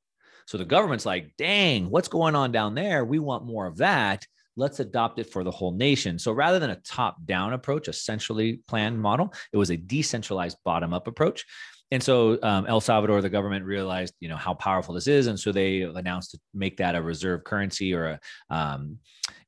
[0.46, 3.06] So the government's like dang what's going on down there?
[3.06, 4.26] We want more of that.
[4.56, 6.20] Let's adopt it for the whole nation.
[6.20, 10.58] So rather than a top down approach a centrally planned model it was a decentralized
[10.64, 11.46] bottom up approach.
[11.94, 15.40] And so um, El Salvador, the government realized, you know, how powerful this is, and
[15.40, 18.98] so they announced to make that a reserve currency or a, um,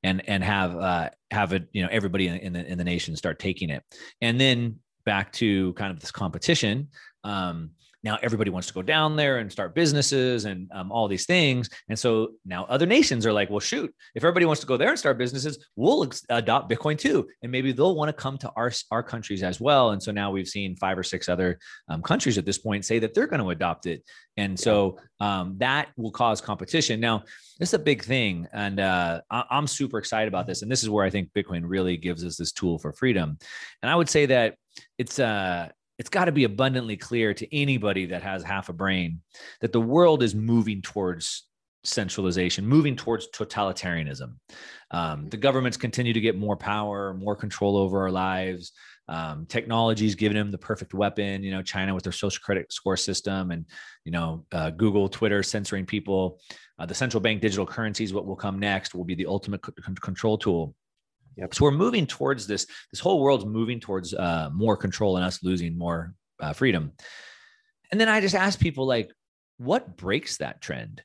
[0.03, 3.15] and and have uh, have it, you know, everybody in, in, the in the nation
[3.15, 3.83] start taking it.
[4.21, 6.89] And then back to kind of this competition.
[7.23, 7.71] Um,
[8.03, 11.67] now everybody wants to go down there and start businesses and um, all these things.
[11.89, 14.89] And so now other nations are like, well, shoot, if everybody wants to go there
[14.89, 17.27] and start businesses, we'll adopt Bitcoin too.
[17.41, 19.89] And maybe they'll want to come to our, our countries as well.
[19.89, 21.57] And so now we've seen five or six other
[21.89, 24.03] um, countries at this point say that they're going to adopt it.
[24.37, 26.99] And so um, that will cause competition.
[26.99, 27.23] Now,
[27.57, 28.47] this is a big thing.
[28.53, 30.61] And uh, I- I'm super excited about this.
[30.61, 33.39] And this is where I think Bitcoin really gives us this tool for freedom.
[33.81, 34.57] And I would say that
[34.97, 39.21] it's uh it's got to be abundantly clear to anybody that has half a brain
[39.61, 41.47] that the world is moving towards
[41.87, 44.35] centralization, moving towards totalitarianism.
[44.91, 48.71] Um, the governments continue to get more power, more control over our lives.
[49.07, 51.43] Um, technology's giving them the perfect weapon.
[51.43, 53.65] You know, China with their social credit score system, and
[54.03, 56.39] you know, uh, Google, Twitter censoring people.
[56.77, 59.71] Uh, the central bank digital currencies, what will come next, will be the ultimate c-
[60.01, 60.75] control tool.
[61.37, 61.55] Yep.
[61.55, 62.65] So we're moving towards this.
[62.91, 66.93] This whole world's moving towards uh, more control and us losing more uh, freedom.
[67.91, 69.11] And then I just ask people like,
[69.57, 71.01] what breaks that trend?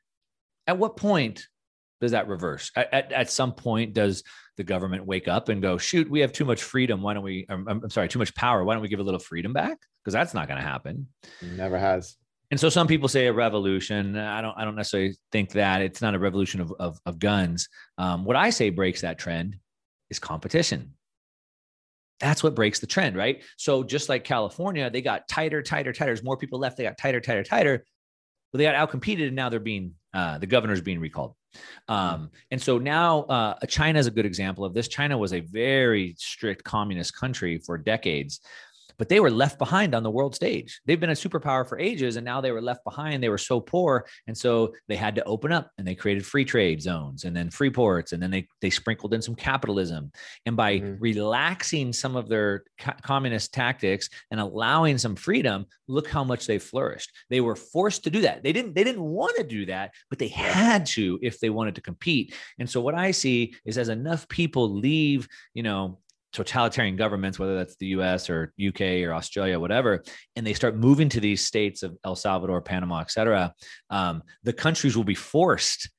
[0.67, 1.47] At what point
[2.01, 2.71] does that reverse?
[2.75, 4.23] At, at, at, some point, does
[4.57, 7.03] the government wake up and go, shoot, we have too much freedom.
[7.03, 8.65] Why don't we, I'm, I'm sorry, too much power.
[8.65, 9.79] Why don't we give a little freedom back?
[10.03, 11.09] Because that's not going to happen.
[11.43, 12.17] Never has.
[12.51, 14.17] And so some people say a revolution.
[14.17, 17.69] I don't, I don't necessarily think that it's not a revolution of, of, of guns.
[17.97, 19.57] Um, what I say breaks that trend
[20.11, 20.95] is competition.
[22.19, 23.43] That's what breaks the trend, right?
[23.57, 26.13] So just like California, they got tighter, tighter, tighter.
[26.13, 27.85] As more people left, they got tighter, tighter, tighter.
[28.53, 31.35] Well, they got outcompeted, and now they're being uh, the governor's being recalled.
[31.89, 34.89] Um, and so now uh, China is a good example of this.
[34.89, 38.41] China was a very strict communist country for decades,
[39.01, 40.79] but they were left behind on the world stage.
[40.85, 43.23] They've been a superpower for ages, and now they were left behind.
[43.23, 46.45] They were so poor, and so they had to open up, and they created free
[46.45, 50.13] trade zones, and then free ports, and then they they sprinkled in some capitalism.
[50.45, 51.01] And by mm-hmm.
[51.01, 56.59] relaxing some of their co- communist tactics and allowing some freedom, look how much they
[56.59, 57.11] flourished.
[57.31, 58.43] They were forced to do that.
[58.43, 61.75] They didn't they didn't want to do that, but they had to if they wanted
[61.77, 62.35] to compete.
[62.59, 66.01] And so what I see is as enough people leave, you know,
[66.33, 70.03] totalitarian governments, whether that's the US or UK or Australia, whatever,
[70.37, 73.53] and they start moving to these states of El Salvador, Panama, et cetera,
[73.91, 75.91] um, the countries will be forced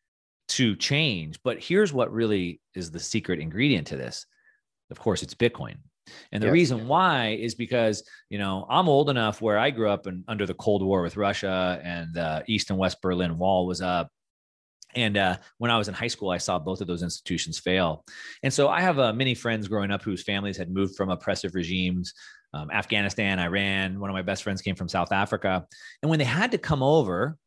[0.50, 1.40] to change.
[1.44, 4.26] But here's what really is the secret ingredient to this.
[4.90, 5.76] Of course, it's Bitcoin.
[6.32, 6.54] And the yes.
[6.54, 10.46] reason why is because, you know, I'm old enough where I grew up in, under
[10.46, 14.10] the Cold War with Russia and the East and West Berlin Wall was up.
[14.96, 18.04] And uh, when I was in high school, I saw both of those institutions fail.
[18.44, 21.56] And so I have uh, many friends growing up whose families had moved from oppressive
[21.56, 22.14] regimes,
[22.54, 24.00] um, Afghanistan, Iran.
[24.00, 25.66] One of my best friends came from South Africa.
[26.02, 27.38] And when they had to come over,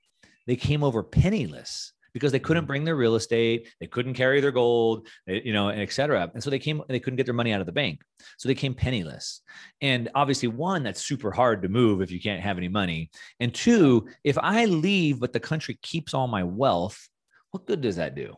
[0.46, 2.68] they came over penniless because they couldn't mm.
[2.68, 6.30] bring their real estate, they couldn't carry their gold, eh, you know, et cetera.
[6.33, 8.00] And so they came, they couldn't get their money out of the bank.
[8.38, 9.42] So they came penniless.
[9.80, 13.11] And obviously, one, that's super hard to move if you can't have any money.
[13.40, 17.09] And two, if I leave, but the country keeps all my wealth,
[17.55, 18.37] what good does that do?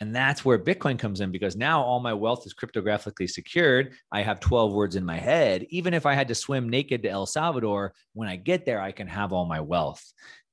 [0.00, 3.92] And that's where Bitcoin comes in because now all my wealth is cryptographically secured.
[4.10, 5.66] I have 12 words in my head.
[5.68, 8.92] Even if I had to swim naked to El Salvador, when I get there, I
[8.92, 10.02] can have all my wealth.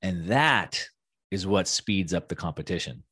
[0.02, 0.84] And that
[1.30, 3.02] is what speeds up the competition.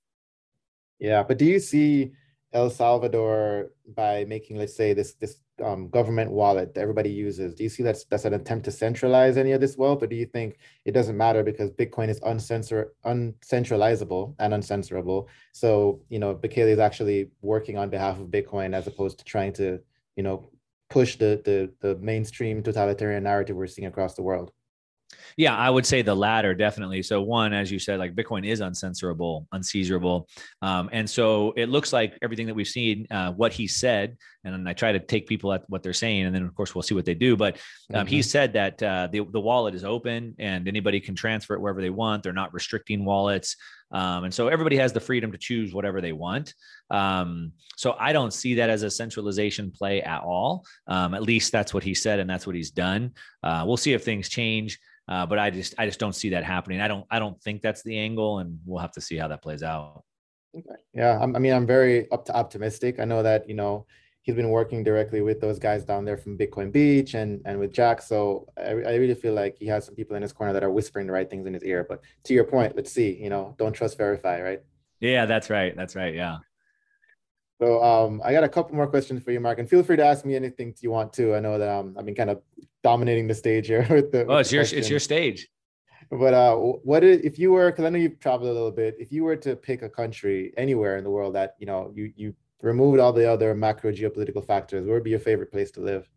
[0.99, 1.23] Yeah.
[1.23, 2.13] But do you see
[2.53, 7.55] El Salvador by making, let's say, this this um, government wallet that everybody uses.
[7.55, 10.17] Do you see that's that's an attempt to centralize any of this wealth, or do
[10.17, 15.27] you think it doesn't matter because Bitcoin is uncensor uncentralizable and uncensorable?
[15.53, 19.53] So you know, Bukele is actually working on behalf of Bitcoin as opposed to trying
[19.55, 19.81] to
[20.17, 20.51] you know
[20.91, 24.53] push the the the mainstream totalitarian narrative we're seeing across the world.
[25.37, 27.03] Yeah, I would say the latter definitely.
[27.03, 30.29] So one, as you said, like Bitcoin is uncensorable, unseizable,
[30.63, 34.69] um, and so it looks like everything that we've seen, uh, what he said, and
[34.69, 36.95] I try to take people at what they're saying, and then of course we'll see
[36.95, 37.37] what they do.
[37.37, 37.57] But
[37.93, 38.09] um, mm-hmm.
[38.09, 41.81] he said that uh, the the wallet is open and anybody can transfer it wherever
[41.81, 42.23] they want.
[42.23, 43.57] They're not restricting wallets.
[43.93, 46.55] Um, and so everybody has the freedom to choose whatever they want.
[46.91, 50.65] Um, so I don't see that as a centralization play at all.
[50.87, 53.13] Um, at least that's what he said, and that's what he's done.
[53.43, 54.79] Uh, we'll see if things change.
[55.09, 56.81] Uh, but I just I just don't see that happening.
[56.81, 59.43] I don't I don't think that's the angle, and we'll have to see how that
[59.43, 60.03] plays out.
[60.57, 60.67] Okay.
[60.95, 62.99] Yeah, I mean I'm very up to optimistic.
[62.99, 63.87] I know that you know
[64.23, 67.73] he's been working directly with those guys down there from Bitcoin Beach and and with
[67.73, 68.03] Jack.
[68.03, 70.71] So I, I really feel like he has some people in his corner that are
[70.71, 71.87] whispering the right things in his ear.
[71.89, 73.17] But to your point, let's see.
[73.23, 74.63] You know, don't trust, verify, right?
[74.99, 75.77] Yeah, that's right.
[75.77, 76.15] That's right.
[76.15, 76.39] Yeah.
[77.59, 80.05] So um, I got a couple more questions for you, Mark, and feel free to
[80.05, 81.35] ask me anything you want to.
[81.35, 82.43] I know that um, I've been kind of
[82.83, 84.27] dominating the stage here with the.
[84.27, 85.49] Oh, it's your it's your stage.
[86.11, 87.71] But uh, what is, if you were?
[87.71, 88.95] Because I know you've traveled a little bit.
[88.99, 92.13] If you were to pick a country anywhere in the world that you know you
[92.15, 95.81] you removed all the other macro geopolitical factors, where would be your favorite place to
[95.81, 96.09] live?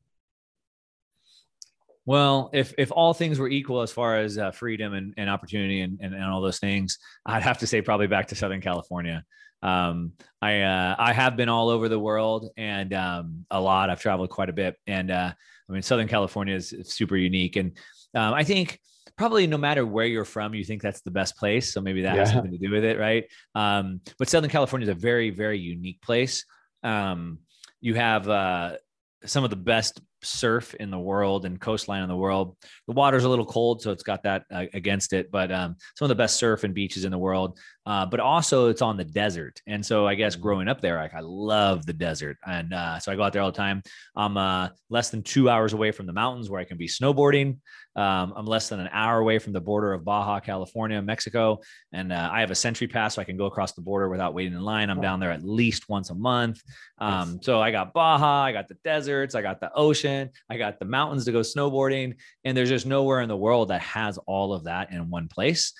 [2.05, 5.81] Well, if if all things were equal as far as uh, freedom and, and opportunity
[5.81, 9.23] and, and, and all those things, I'd have to say probably back to Southern California.
[9.61, 13.89] Um, I uh, I have been all over the world and um, a lot.
[13.89, 15.31] I've traveled quite a bit, and uh,
[15.69, 17.77] I mean Southern California is super unique, and
[18.15, 18.79] um, I think
[19.17, 21.73] probably no matter where you're from, you think that's the best place.
[21.73, 22.21] So maybe that yeah.
[22.21, 23.25] has something to do with it, right?
[23.55, 26.45] Um, but Southern California is a very very unique place.
[26.83, 27.39] Um,
[27.81, 28.77] you have uh,
[29.25, 32.55] some of the best surf in the world and coastline in the world.
[32.87, 35.31] The water's a little cold, so it's got that uh, against it.
[35.31, 37.59] But um, some of the best surf and beaches in the world.
[37.89, 40.43] Uh, but also, it's on the desert, and so I guess mm-hmm.
[40.43, 43.41] growing up there, like I love the desert, and uh, so I go out there
[43.41, 43.81] all the time.
[44.15, 47.57] I'm uh, less than two hours away from the mountains where I can be snowboarding.
[47.95, 52.13] Um, I'm less than an hour away from the border of Baja California, Mexico, and
[52.13, 54.53] uh, I have a SENTRI Pass, so I can go across the border without waiting
[54.53, 54.91] in line.
[54.91, 56.61] I'm down there at least once a month.
[56.99, 60.77] Um, so I got Baja, I got the deserts, I got the ocean, I got
[60.77, 64.53] the mountains to go snowboarding, and there's just nowhere in the world that has all
[64.53, 65.73] of that in one place.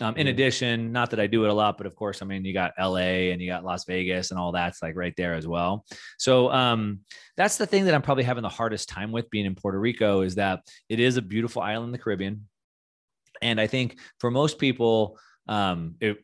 [0.00, 2.44] Um, in addition, not that I do it a lot, but of course, I mean,
[2.44, 5.46] you got LA and you got Las Vegas and all that's like right there as
[5.46, 5.84] well.
[6.18, 7.00] So um,
[7.36, 10.22] that's the thing that I'm probably having the hardest time with being in Puerto Rico
[10.22, 12.48] is that it is a beautiful island in the Caribbean.
[13.40, 16.18] And I think for most people, um, it,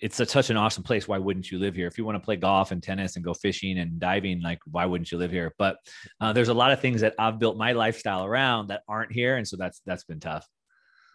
[0.00, 1.08] it's a, such an awesome place.
[1.08, 1.86] Why wouldn't you live here?
[1.86, 4.84] If you want to play golf and tennis and go fishing and diving, like why
[4.84, 5.54] wouldn't you live here?
[5.56, 5.78] But
[6.20, 9.36] uh, there's a lot of things that I've built my lifestyle around that aren't here,
[9.36, 10.46] and so that's that's been tough.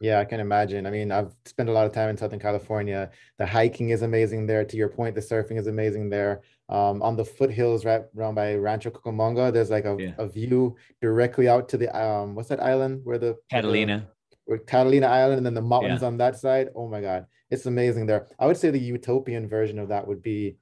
[0.01, 0.85] Yeah, I can imagine.
[0.85, 3.12] I mean, I've spent a lot of time in Southern California.
[3.38, 4.63] The hiking is amazing there.
[4.63, 6.41] To your point, the surfing is amazing there.
[6.69, 10.12] Um, on the foothills right around by Rancho Cucamonga, there's like a, yeah.
[10.17, 14.07] a view directly out to the um, what's that island where the Catalina,
[14.45, 16.07] where Catalina Island, and then the mountains yeah.
[16.07, 16.69] on that side.
[16.75, 18.27] Oh my God, it's amazing there.
[18.38, 20.57] I would say the utopian version of that would be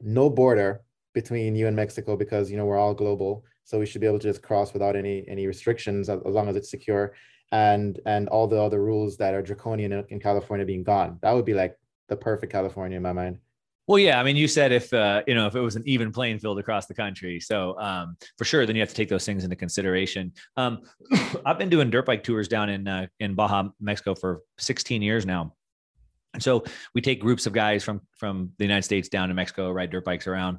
[0.00, 0.82] no border
[1.14, 4.18] between you and Mexico because you know we're all global, so we should be able
[4.18, 7.14] to just cross without any any restrictions as, as long as it's secure,
[7.52, 11.18] and and all the other rules that are draconian in, in California being gone.
[11.22, 11.76] That would be like
[12.08, 13.38] the perfect California in my mind.
[13.86, 16.12] Well, yeah, I mean, you said if uh, you know if it was an even
[16.12, 19.24] playing field across the country, so um, for sure, then you have to take those
[19.24, 20.32] things into consideration.
[20.58, 20.82] Um,
[21.46, 25.24] I've been doing dirt bike tours down in uh, in Baja, Mexico, for 16 years
[25.24, 25.54] now,
[26.34, 29.70] and so we take groups of guys from from the United States down to Mexico,
[29.70, 30.58] ride dirt bikes around.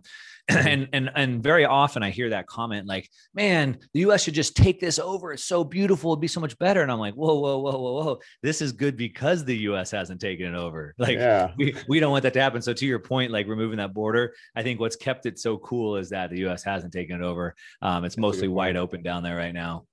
[0.67, 4.23] and and and very often I hear that comment like, "Man, the U.S.
[4.23, 5.31] should just take this over.
[5.31, 6.11] It's so beautiful.
[6.11, 8.19] It'd be so much better." And I'm like, "Whoa, whoa, whoa, whoa, whoa!
[8.41, 9.91] This is good because the U.S.
[9.91, 10.95] hasn't taken it over.
[11.09, 11.53] Like, yeah.
[11.57, 14.33] we we don't want that to happen." So to your point, like removing that border,
[14.55, 16.63] I think what's kept it so cool is that the U.S.
[16.63, 17.55] hasn't taken it over.
[17.81, 19.85] Um, it's mostly wide open down there right now.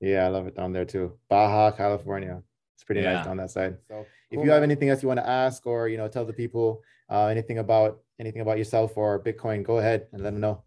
[0.00, 1.18] Yeah, I love it down there too.
[1.28, 2.42] Baja, California.
[2.76, 3.14] It's pretty yeah.
[3.14, 3.76] nice on that side.
[3.88, 6.32] So if you have anything else you want to ask or you know tell the
[6.32, 10.62] people uh, anything about anything about yourself or bitcoin go ahead and let them know.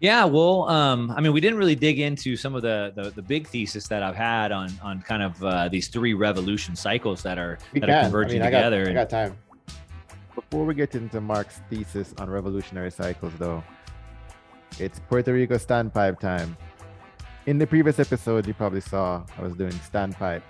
[0.00, 3.22] Yeah well um, i mean we didn't really dig into some of the, the, the
[3.22, 7.38] big thesis that i've had on on kind of uh, these three revolution cycles that
[7.38, 7.98] are we that can.
[7.98, 9.38] are converging I mean, together I got, I got time.
[10.34, 13.62] Before we get into mark's thesis on revolutionary cycles though
[14.78, 16.56] it's puerto rico standpipe time.
[17.46, 20.42] In the previous episode you probably saw i was doing standpipes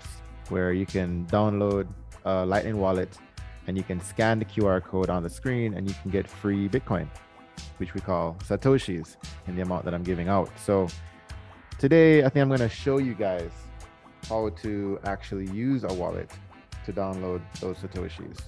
[0.49, 1.87] where you can download
[2.25, 3.17] a Lightning wallet
[3.67, 6.67] and you can scan the QR code on the screen and you can get free
[6.67, 7.07] Bitcoin,
[7.77, 10.49] which we call Satoshis in the amount that I'm giving out.
[10.59, 10.87] So
[11.79, 13.51] today, I think I'm going to show you guys
[14.29, 16.29] how to actually use a wallet
[16.85, 18.39] to download those Satoshis.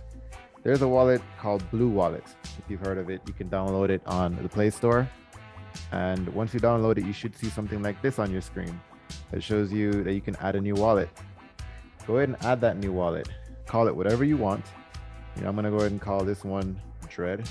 [0.63, 2.25] There's a wallet called Blue Wallet.
[2.43, 5.07] If you've heard of it, you can download it on the Play Store.
[5.91, 8.79] And once you download it, you should see something like this on your screen
[9.31, 11.09] that shows you that you can add a new wallet.
[12.05, 13.29] Go ahead and add that new wallet
[13.67, 14.65] call it whatever you want.
[15.36, 17.47] You know, I'm gonna go ahead and call this one Dread.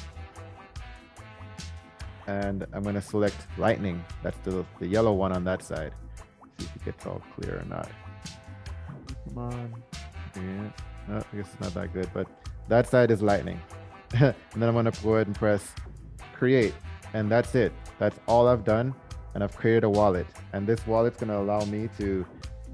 [2.27, 4.05] And I'm gonna select Lightning.
[4.23, 5.93] That's the, the yellow one on that side.
[6.59, 7.89] See if it gets all clear or not.
[9.29, 9.83] Come on.
[10.35, 10.71] Yeah.
[11.09, 12.27] No, I guess it's not that good, but
[12.69, 13.61] that side is Lightning.
[14.15, 15.73] and then I'm gonna go ahead and press
[16.33, 16.75] create.
[17.15, 17.73] And that's it.
[17.99, 18.95] That's all I've done.
[19.35, 20.27] And I've created a wallet.
[20.53, 22.27] And this wallet's gonna allow me to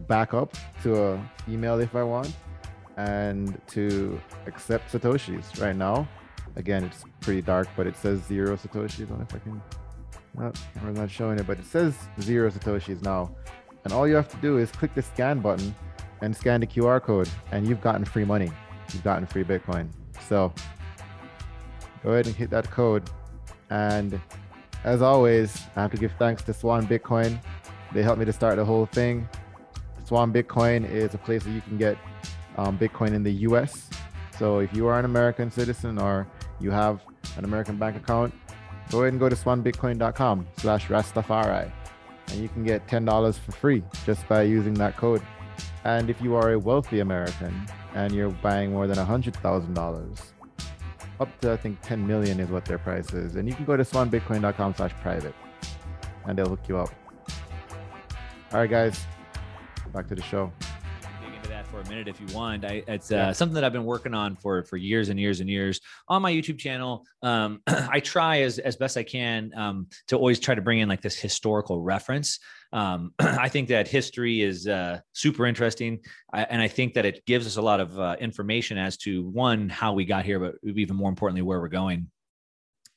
[0.08, 2.34] back up to a email if I want
[2.96, 6.06] and to accept Satoshis right now.
[6.56, 9.02] Again, it's pretty dark, but it says zero Satoshis.
[9.02, 9.62] I don't know if I can,
[10.34, 13.34] not, I'm not showing it, but it says zero Satoshis now.
[13.84, 15.74] And all you have to do is click the scan button
[16.20, 18.50] and scan the QR code, and you've gotten free money.
[18.92, 19.88] You've gotten free Bitcoin.
[20.28, 20.52] So
[22.02, 23.08] go ahead and hit that code.
[23.70, 24.20] And
[24.84, 27.40] as always, I have to give thanks to Swan Bitcoin.
[27.92, 29.28] They helped me to start the whole thing.
[30.04, 31.96] Swan Bitcoin is a place where you can get
[32.56, 33.88] um, Bitcoin in the US.
[34.38, 36.26] So if you are an American citizen or
[36.60, 37.02] you have
[37.36, 38.34] an American bank account,
[38.90, 41.70] go ahead and go to swanbitcoin.com slash Rastafari
[42.28, 45.22] and you can get $10 for free just by using that code.
[45.84, 50.22] And if you are a wealthy American and you're buying more than $100,000,
[51.20, 53.36] up to I think 10 million is what their price is.
[53.36, 55.34] And you can go to swanbitcoin.com slash private
[56.26, 56.90] and they'll hook you up.
[58.52, 59.04] All right, guys,
[59.92, 60.52] back to the show
[61.72, 62.66] for a minute if you want.
[62.66, 63.32] I, it's uh, yeah.
[63.32, 66.30] something that I've been working on for for years and years and years on my
[66.30, 67.06] YouTube channel.
[67.22, 70.88] Um, I try as as best I can um, to always try to bring in
[70.88, 72.38] like this historical reference.
[72.74, 77.24] Um, I think that history is uh, super interesting, I, and I think that it
[77.24, 80.56] gives us a lot of uh, information as to one how we got here, but
[80.62, 82.10] even more importantly where we're going.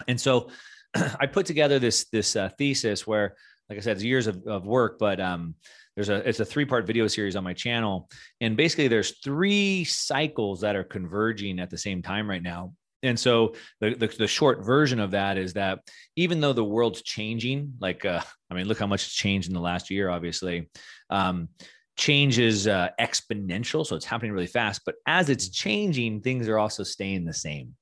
[0.10, 0.50] And so,
[0.96, 3.38] I put together this this uh, thesis where,
[3.70, 5.56] like I said, it's years of, of work, but um,
[5.96, 8.10] there's a it's a three part video series on my channel.
[8.42, 12.74] And basically there's three cycles that are converging at the same time right now.
[13.04, 15.80] And so the, the, the short version of that is that
[16.16, 19.54] even though the world's changing like uh, i mean look how much it's changed in
[19.54, 20.70] the last year obviously
[21.12, 21.50] um,
[21.98, 23.86] change is uh, exponential.
[23.86, 24.82] So it's happening really fast.
[24.86, 27.76] But as it's changing things are also staying the same.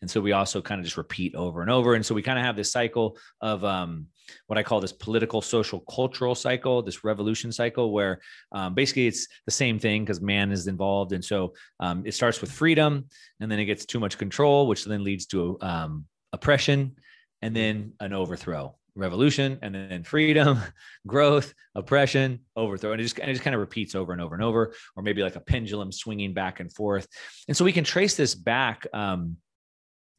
[0.00, 1.94] And so we also kind of just repeat over and over.
[1.94, 4.06] And so we kind of have this cycle of um,
[4.46, 8.20] what I call this political, social, cultural cycle, this revolution cycle, where
[8.52, 11.12] um, basically it's the same thing because man is involved.
[11.12, 13.06] And so um, it starts with freedom
[13.40, 16.96] and then it gets too much control, which then leads to um, oppression
[17.42, 18.76] and then an overthrow.
[18.96, 20.58] revolution, and then freedom,
[21.06, 22.92] growth, oppression, overthrow.
[22.92, 25.02] And it just, and it just kind of repeats over and over and over, or
[25.02, 27.06] maybe like a pendulum swinging back and forth.
[27.48, 29.36] And so we can trace this back um,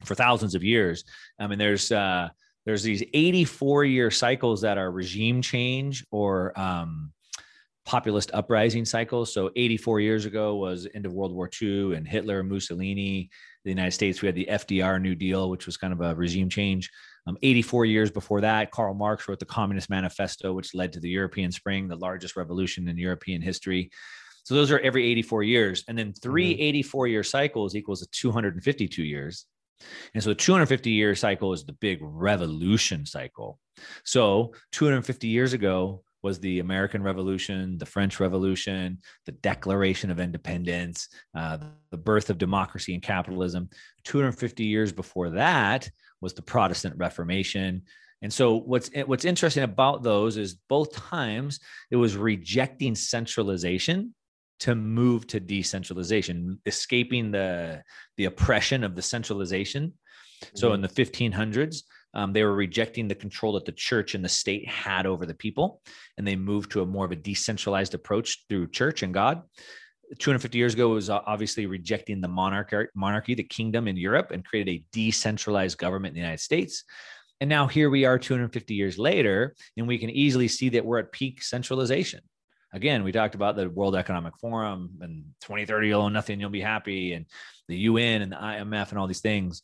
[0.04, 1.04] for thousands of years.
[1.38, 2.30] I mean, there's, uh,
[2.64, 7.12] there's these 84 year cycles that are regime change or um,
[7.84, 9.32] populist uprising cycles.
[9.32, 13.30] So 84 years ago was end of World War II and Hitler, Mussolini,
[13.64, 14.22] the United States.
[14.22, 16.90] We had the FDR New Deal, which was kind of a regime change.
[17.26, 21.08] Um, 84 years before that, Karl Marx wrote the Communist Manifesto, which led to the
[21.08, 23.90] European Spring, the largest revolution in European history.
[24.44, 25.84] So those are every 84 years.
[25.86, 26.62] And then three mm-hmm.
[26.62, 29.46] 84 year cycles equals 252 years.
[30.14, 33.58] And so the 250 year cycle is the big revolution cycle.
[34.04, 41.08] So 250 years ago was the American Revolution, the French Revolution, the Declaration of Independence,
[41.34, 41.58] uh,
[41.90, 43.68] the birth of democracy and capitalism.
[44.04, 47.82] 250 years before that was the Protestant Reformation.
[48.22, 51.58] And so what's what's interesting about those is both times
[51.90, 54.14] it was rejecting centralization
[54.62, 57.82] to move to decentralization, escaping the
[58.16, 59.88] the oppression of the centralization.
[59.88, 60.56] Mm-hmm.
[60.56, 61.82] So in the 1500s,
[62.14, 65.34] um, they were rejecting the control that the church and the state had over the
[65.34, 65.80] people,
[66.16, 69.42] and they moved to a more of a decentralized approach through church and God.
[70.18, 74.70] 250 years ago was obviously rejecting the monarchy, monarchy, the kingdom in Europe, and created
[74.70, 76.84] a decentralized government in the United States.
[77.40, 81.00] And now here we are 250 years later, and we can easily see that we're
[81.00, 82.20] at peak centralization
[82.72, 86.60] again, we talked about the World Economic Forum and 2030, you'll own nothing, you'll be
[86.60, 87.26] happy, and
[87.68, 89.62] the UN and the IMF and all these things.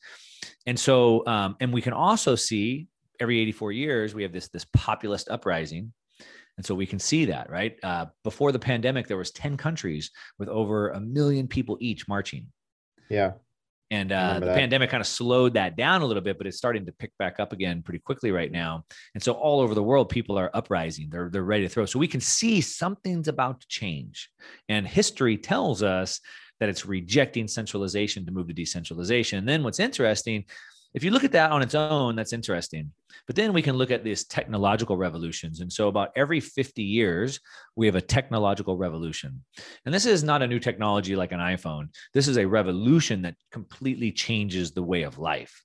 [0.67, 2.89] And so, um, and we can also see
[3.21, 5.93] every 84 years, we have this, this populist uprising.
[6.57, 7.77] And so we can see that, right?
[7.83, 12.49] Uh, before the pandemic, there was 10 countries with over a million people each marching.
[13.09, 13.33] Yeah.
[13.91, 14.57] And uh, the that.
[14.57, 17.41] pandemic kind of slowed that down a little bit, but it's starting to pick back
[17.41, 18.84] up again pretty quickly right now.
[19.14, 21.09] And so all over the world, people are uprising.
[21.11, 21.86] They're they're ready to throw.
[21.86, 24.30] So we can see something's about to change.
[24.68, 26.20] And history tells us
[26.61, 29.39] that it's rejecting centralization to move to decentralization.
[29.39, 30.45] And then what's interesting
[30.95, 32.93] if you look at that on its own, that's interesting.
[33.26, 35.61] But then we can look at these technological revolutions.
[35.61, 37.41] And so, about every 50 years,
[37.76, 39.45] we have a technological revolution.
[39.84, 43.34] And this is not a new technology like an iPhone, this is a revolution that
[43.53, 45.62] completely changes the way of life.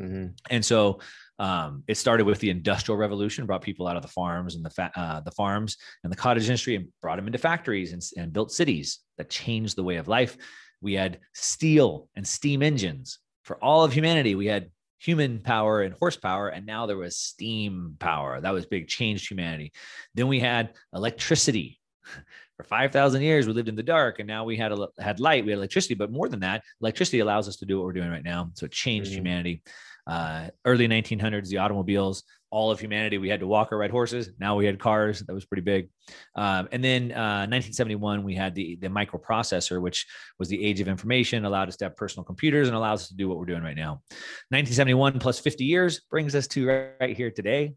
[0.00, 0.26] Mm-hmm.
[0.50, 1.00] And so,
[1.38, 4.70] um, it started with the industrial revolution, brought people out of the farms and the
[4.70, 8.32] fa- uh, the farms and the cottage industry, and brought them into factories and, and
[8.32, 10.36] built cities that changed the way of life.
[10.82, 14.34] We had steel and steam engines for all of humanity.
[14.34, 18.40] We had human power and horsepower, and now there was steam power.
[18.40, 19.72] That was big, changed humanity.
[20.14, 21.80] Then we had electricity.
[22.56, 25.44] For 5,000 years, we lived in the dark, and now we had a, had light,
[25.44, 25.94] we had electricity.
[25.94, 28.50] But more than that, electricity allows us to do what we're doing right now.
[28.54, 29.18] So it changed mm-hmm.
[29.18, 29.62] humanity.
[30.06, 32.22] Uh, early 1900s, the automobiles,
[32.56, 33.18] all of humanity.
[33.18, 34.30] We had to walk or ride horses.
[34.40, 35.20] Now we had cars.
[35.20, 35.90] That was pretty big.
[36.36, 40.06] Um, and then uh, 1971, we had the the microprocessor, which
[40.38, 43.14] was the age of information, allowed us to have personal computers, and allows us to
[43.14, 44.00] do what we're doing right now.
[44.48, 47.74] 1971 plus 50 years brings us to right, right here today.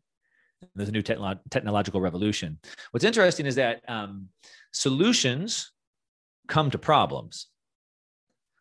[0.76, 2.58] There's a new technolo- technological revolution.
[2.92, 4.30] What's interesting is that um,
[4.72, 5.74] solutions
[6.48, 7.48] come to problems.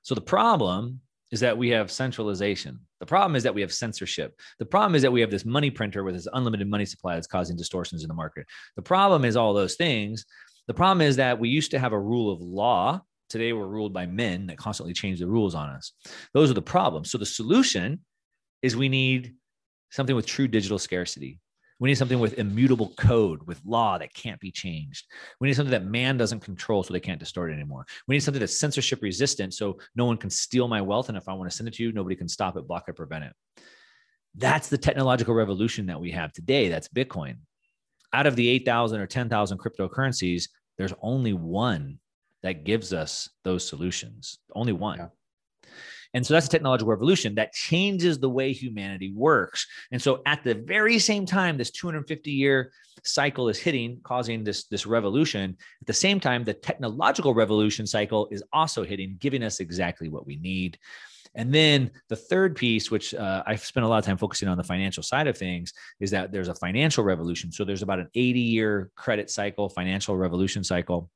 [0.02, 1.00] So the problem
[1.30, 2.78] is that we have centralization.
[3.00, 4.38] The problem is that we have censorship.
[4.58, 7.26] The problem is that we have this money printer with this unlimited money supply that's
[7.26, 8.46] causing distortions in the market.
[8.76, 10.24] The problem is all those things.
[10.66, 13.00] The problem is that we used to have a rule of law.
[13.28, 15.92] Today we're ruled by men that constantly change the rules on us.
[16.32, 17.10] Those are the problems.
[17.10, 18.00] So the solution
[18.62, 19.34] is we need
[19.90, 21.38] something with true digital scarcity.
[21.80, 25.06] We need something with immutable code, with law that can't be changed.
[25.40, 27.86] We need something that man doesn't control so they can't distort it anymore.
[28.08, 31.08] We need something that's censorship resistant so no one can steal my wealth.
[31.08, 32.96] And if I want to send it to you, nobody can stop it, block it,
[32.96, 33.32] prevent it.
[34.34, 36.68] That's the technological revolution that we have today.
[36.68, 37.36] That's Bitcoin.
[38.12, 40.48] Out of the 8,000 or 10,000 cryptocurrencies,
[40.78, 41.98] there's only one
[42.42, 44.38] that gives us those solutions.
[44.54, 44.98] Only one.
[44.98, 45.70] Yeah.
[46.14, 49.66] And so that's a technological revolution that changes the way humanity works.
[49.92, 52.72] And so at the very same time, this 250 year
[53.04, 55.56] cycle is hitting, causing this, this revolution.
[55.80, 60.26] At the same time, the technological revolution cycle is also hitting, giving us exactly what
[60.26, 60.78] we need.
[61.34, 64.56] And then the third piece, which uh, I've spent a lot of time focusing on
[64.56, 67.52] the financial side of things, is that there's a financial revolution.
[67.52, 71.10] So there's about an 80 year credit cycle, financial revolution cycle.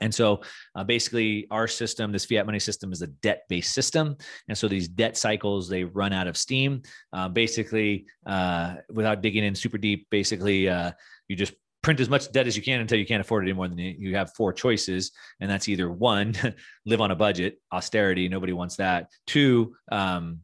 [0.00, 0.40] And so
[0.74, 4.16] uh, basically, our system, this fiat money system, is a debt based system.
[4.48, 6.82] And so these debt cycles, they run out of steam.
[7.12, 10.92] Uh, basically, uh, without digging in super deep, basically, uh,
[11.28, 13.68] you just print as much debt as you can until you can't afford it anymore.
[13.68, 15.12] Then you have four choices.
[15.40, 16.34] And that's either one,
[16.86, 19.10] live on a budget, austerity, nobody wants that.
[19.26, 20.40] Two, um,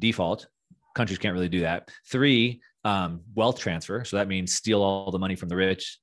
[0.00, 0.48] default,
[0.94, 1.90] countries can't really do that.
[2.10, 4.04] Three, um, wealth transfer.
[4.04, 5.98] So that means steal all the money from the rich.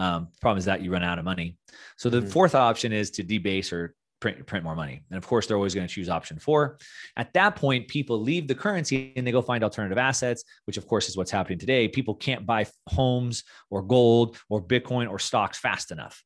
[0.00, 1.58] Um, problem is that you run out of money.
[1.98, 2.30] So the mm-hmm.
[2.30, 5.02] fourth option is to debase or print, print more money.
[5.10, 6.78] And of course, they're always going to choose option four.
[7.18, 10.86] At that point, people leave the currency and they go find alternative assets, which of
[10.86, 11.86] course is what's happening today.
[11.86, 16.22] People can't buy homes or gold or Bitcoin or stocks fast enough.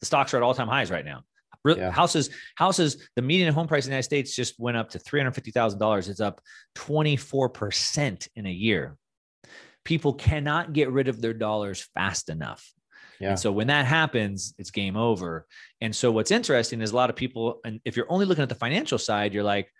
[0.00, 1.22] The stocks are at all time highs right now.
[1.66, 1.90] Yeah.
[1.90, 6.08] Houses, houses, the median home price in the United States just went up to $350,000.
[6.08, 6.40] It's up
[6.74, 8.96] 24% in a year.
[9.84, 12.72] People cannot get rid of their dollars fast enough.
[13.20, 13.30] Yeah.
[13.30, 15.46] And so when that happens, it's game over.
[15.80, 18.48] And so what's interesting is a lot of people, and if you're only looking at
[18.48, 19.70] the financial side, you're like,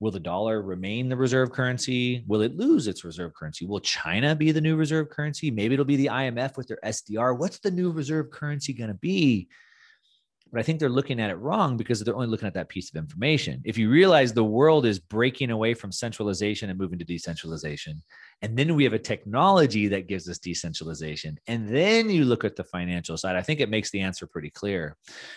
[0.00, 2.24] will the dollar remain the reserve currency?
[2.26, 3.66] Will it lose its reserve currency?
[3.66, 5.50] Will China be the new reserve currency?
[5.50, 7.38] Maybe it'll be the IMF with their SDR.
[7.38, 9.48] What's the new reserve currency going to be?
[10.50, 12.90] But I think they're looking at it wrong because they're only looking at that piece
[12.90, 13.60] of information.
[13.64, 18.02] If you realize the world is breaking away from centralization and moving to decentralization,
[18.42, 22.56] and then we have a technology that gives us decentralization, and then you look at
[22.56, 24.96] the financial side, I think it makes the answer pretty clear.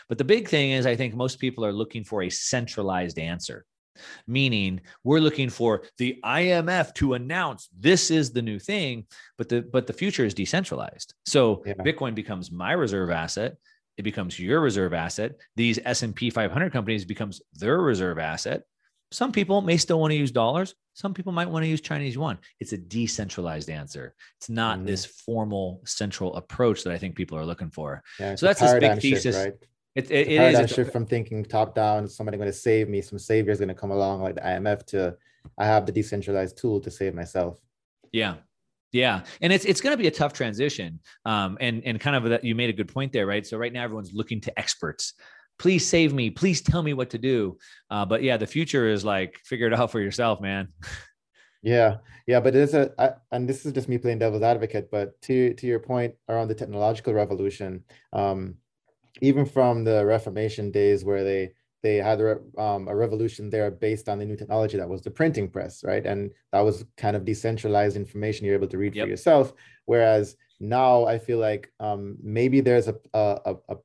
[0.09, 3.65] But the big thing is, I think most people are looking for a centralized answer
[4.25, 9.05] meaning we're looking for the IMF to announce this is the new thing
[9.37, 11.73] but the but the future is decentralized so yeah.
[11.75, 13.55] bitcoin becomes my reserve asset
[13.97, 15.33] it becomes your reserve asset.
[15.55, 18.63] These S&P 500 companies becomes their reserve asset.
[19.11, 20.73] Some people may still want to use dollars.
[20.93, 22.37] Some people might want to use Chinese yuan.
[22.59, 24.13] It's a decentralized answer.
[24.37, 24.87] It's not mm-hmm.
[24.87, 28.03] this formal central approach that I think people are looking for.
[28.19, 29.35] Yeah, so that's this big thesis.
[29.35, 29.53] Shift, right?
[29.95, 33.19] It, it, it is shift from thinking top down, somebody going to save me, some
[33.19, 35.15] savior is going to come along like the IMF to
[35.57, 37.57] I have the decentralized tool to save myself.
[38.11, 38.35] Yeah,
[38.91, 40.99] yeah, and it's it's going to be a tough transition.
[41.25, 43.45] Um, and and kind of that you made a good point there, right?
[43.45, 45.13] So right now everyone's looking to experts.
[45.59, 46.29] Please save me.
[46.29, 47.57] Please tell me what to do.
[47.89, 50.67] Uh, but yeah, the future is like figure it out for yourself, man.
[51.61, 51.97] yeah,
[52.27, 54.89] yeah, but there's a I, and this is just me playing devil's advocate.
[54.91, 58.55] But to to your point around the technological revolution, um,
[59.21, 64.07] even from the Reformation days where they they had a, um, a revolution there based
[64.07, 66.05] on the new technology that was the printing press, right?
[66.05, 69.05] And that was kind of decentralized information you're able to read yep.
[69.05, 69.53] for yourself.
[69.85, 73.75] Whereas now I feel like um, maybe there's a, a, a,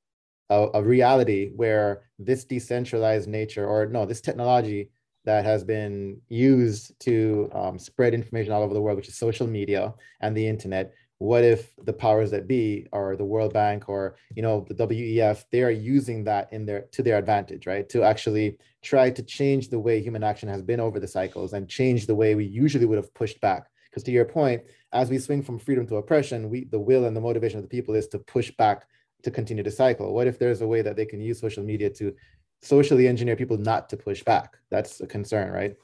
[0.51, 4.91] a, a reality where this decentralized nature, or no, this technology
[5.25, 9.47] that has been used to um, spread information all over the world, which is social
[9.47, 14.17] media and the internet, what if the powers that be or the world bank or
[14.37, 17.89] you know the wef they are using that in their to their advantage right?
[17.89, 21.69] To actually try to change the way human action has been over the cycles and
[21.69, 23.67] change the way we usually would have pushed back.
[23.91, 27.17] Because to your point as we swing from freedom to oppression we the will and
[27.17, 28.87] the motivation of the people is to push back
[29.23, 31.91] to continue the cycle what if there's a way that they can use social media
[31.91, 32.15] to
[32.63, 35.77] socially engineer people not to push back that's a concern right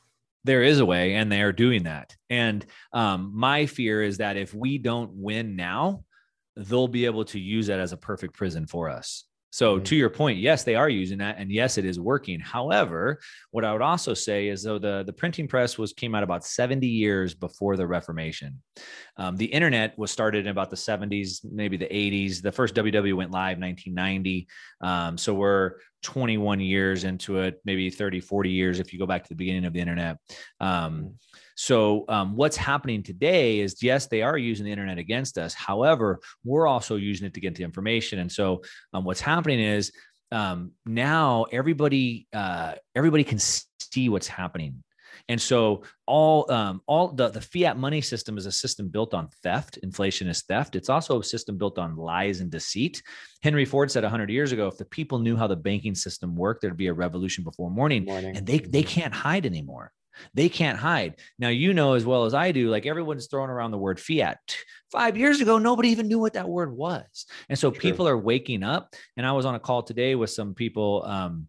[0.44, 4.36] there is a way and they are doing that and um, my fear is that
[4.36, 6.04] if we don't win now
[6.56, 9.24] they'll be able to use that as a perfect prison for us
[9.54, 9.84] so mm-hmm.
[9.84, 12.40] to your point, yes, they are using that, and yes, it is working.
[12.40, 13.20] However,
[13.52, 16.44] what I would also say is though the the printing press was came out about
[16.44, 18.60] seventy years before the Reformation.
[19.16, 22.42] Um, the internet was started in about the seventies, maybe the eighties.
[22.42, 24.48] The first WW went live 1990.
[24.80, 29.22] Um, so we're 21 years into it, maybe 30, 40 years if you go back
[29.22, 30.18] to the beginning of the internet.
[30.60, 31.14] Um.
[31.56, 35.54] So, um, what's happening today is yes, they are using the internet against us.
[35.54, 38.18] However, we're also using it to get the information.
[38.18, 38.62] And so,
[38.92, 39.92] um, what's happening is
[40.32, 44.82] um, now everybody uh, everybody can see what's happening.
[45.28, 49.28] And so all um, all the, the fiat money system is a system built on
[49.42, 49.78] theft.
[49.78, 50.76] Inflation is theft.
[50.76, 53.02] It's also a system built on lies and deceit.
[53.42, 56.60] Henry Ford said 100 years ago, if the people knew how the banking system worked,
[56.60, 58.04] there'd be a revolution before morning.
[58.04, 58.36] morning.
[58.36, 59.00] And they they mm-hmm.
[59.00, 59.92] can't hide anymore.
[60.34, 61.16] They can't hide.
[61.38, 64.38] Now, you know as well as I do, like everyone's throwing around the word fiat.
[64.92, 67.26] Five years ago, nobody even knew what that word was.
[67.48, 67.80] And so True.
[67.80, 68.94] people are waking up.
[69.16, 71.02] And I was on a call today with some people.
[71.04, 71.48] Um,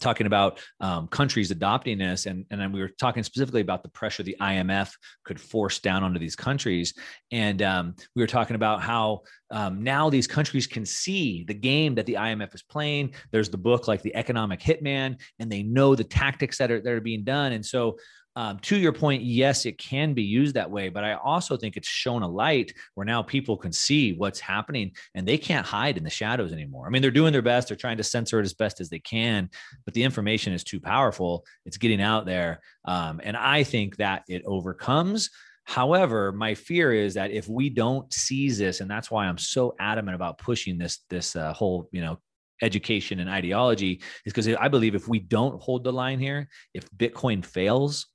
[0.00, 3.88] talking about um, countries adopting this and, and then we were talking specifically about the
[3.88, 4.92] pressure the imf
[5.24, 6.94] could force down onto these countries.
[7.32, 11.94] And um, we were talking about how um, now these countries can see the game
[11.94, 13.14] that the imf is playing.
[13.32, 16.92] There's the book like the economic hitman and they know the tactics that are, that
[16.92, 17.52] are being done.
[17.52, 17.98] And so
[18.36, 21.76] um, to your point, yes, it can be used that way, but I also think
[21.76, 25.96] it's shown a light where now people can see what's happening and they can't hide
[25.96, 26.86] in the shadows anymore.
[26.86, 29.00] I mean, they're doing their best, they're trying to censor it as best as they
[29.00, 29.50] can,
[29.84, 31.44] but the information is too powerful.
[31.66, 32.60] It's getting out there.
[32.84, 35.30] Um, and I think that it overcomes.
[35.64, 39.74] However, my fear is that if we don't seize this, and that's why I'm so
[39.78, 42.18] adamant about pushing this this uh, whole you know
[42.62, 46.88] education and ideology, is because I believe if we don't hold the line here, if
[46.92, 48.06] Bitcoin fails,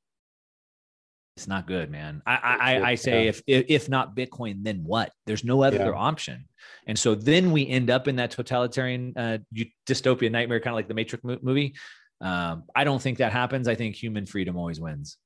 [1.35, 2.21] it's not good, man.
[2.25, 3.29] I I, I say yeah.
[3.29, 5.11] if, if, not Bitcoin, then what?
[5.25, 5.91] There's no other yeah.
[5.91, 6.45] option.
[6.85, 9.39] And so then we end up in that totalitarian uh,
[9.87, 11.73] dystopia nightmare, kind of like the Matrix movie.
[12.21, 13.67] Um, I don't think that happens.
[13.67, 15.17] I think human freedom always wins.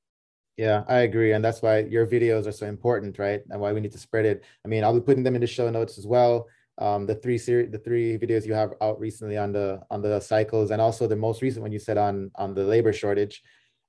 [0.56, 3.42] Yeah, I agree, and that's why your videos are so important, right?
[3.50, 4.42] And why we need to spread it.
[4.64, 6.48] I mean, I'll be putting them in the show notes as well.
[6.78, 10.18] Um, the three series, the three videos you have out recently on the on the
[10.20, 13.42] cycles, and also the most recent one you said on on the labor shortage.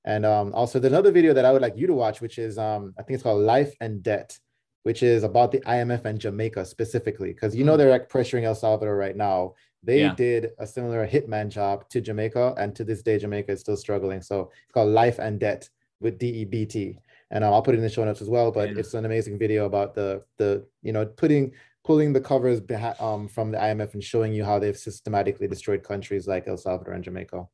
[0.04, 2.58] And um, also, there's another video that I would like you to watch, which is
[2.58, 4.38] um, I think it's called Life and Debt,
[4.82, 7.78] which is about the IMF and Jamaica specifically, because you know hmm.
[7.78, 9.54] they're like pressuring El Salvador right now.
[9.82, 10.14] They yeah.
[10.14, 14.22] did a similar hitman job to Jamaica, and to this day, Jamaica is still struggling.
[14.22, 15.68] So it's called Life and Debt
[16.00, 16.96] with DEBT,
[17.30, 18.50] and um, I'll put it in the show notes as well.
[18.50, 18.78] But yeah.
[18.78, 21.52] it's an amazing video about the the you know putting
[21.84, 25.82] pulling the covers behind, um, from the IMF and showing you how they've systematically destroyed
[25.82, 27.46] countries like El Salvador and Jamaica.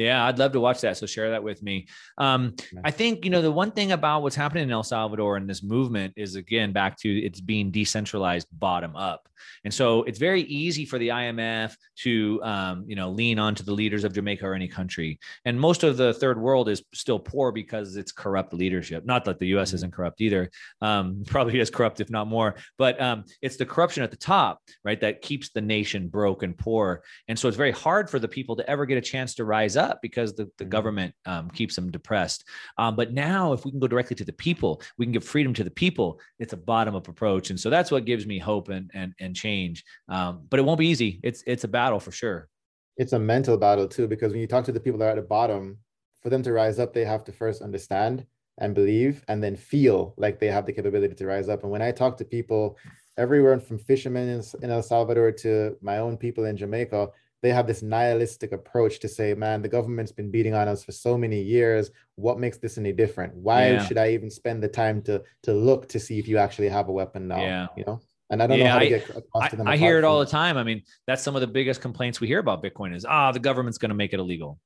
[0.00, 0.96] Yeah, I'd love to watch that.
[0.96, 1.86] So share that with me.
[2.16, 5.48] Um, I think you know the one thing about what's happening in El Salvador and
[5.48, 9.28] this movement is again back to it's being decentralized bottom up,
[9.62, 13.72] and so it's very easy for the IMF to um, you know lean onto the
[13.72, 15.18] leaders of Jamaica or any country.
[15.44, 19.04] And most of the third world is still poor because it's corrupt leadership.
[19.04, 19.68] Not that the U.S.
[19.68, 19.74] Mm-hmm.
[19.76, 22.54] isn't corrupt either, um, probably as corrupt if not more.
[22.78, 26.56] But um, it's the corruption at the top, right, that keeps the nation broke and
[26.56, 27.02] poor.
[27.28, 29.76] And so it's very hard for the people to ever get a chance to rise
[29.76, 30.70] up up because the, the mm-hmm.
[30.70, 32.44] government um, keeps them depressed.
[32.78, 35.52] Um, but now, if we can go directly to the people, we can give freedom
[35.54, 36.20] to the people.
[36.38, 39.36] It's a bottom up approach, and so that's what gives me hope and and and
[39.36, 39.84] change.
[40.08, 41.20] Um, but it won't be easy.
[41.22, 42.48] It's it's a battle for sure.
[42.96, 45.16] It's a mental battle too, because when you talk to the people that are at
[45.16, 45.78] the bottom,
[46.22, 48.26] for them to rise up, they have to first understand
[48.58, 51.62] and believe, and then feel like they have the capability to rise up.
[51.62, 52.76] And when I talk to people
[53.16, 57.08] everywhere from fishermen in, in El Salvador to my own people in Jamaica,
[57.42, 60.92] they have this nihilistic approach to say, man, the government's been beating on us for
[60.92, 61.90] so many years.
[62.16, 63.34] What makes this any different?
[63.34, 63.84] Why yeah.
[63.84, 66.88] should I even spend the time to to look to see if you actually have
[66.88, 67.40] a weapon now?
[67.40, 67.66] Yeah.
[67.76, 68.00] You know?
[68.30, 69.68] And I don't yeah, know how to get across I, to them.
[69.68, 70.56] I hear it all the time.
[70.56, 73.40] I mean, that's some of the biggest complaints we hear about Bitcoin is, ah, the
[73.40, 74.60] government's going to make it illegal.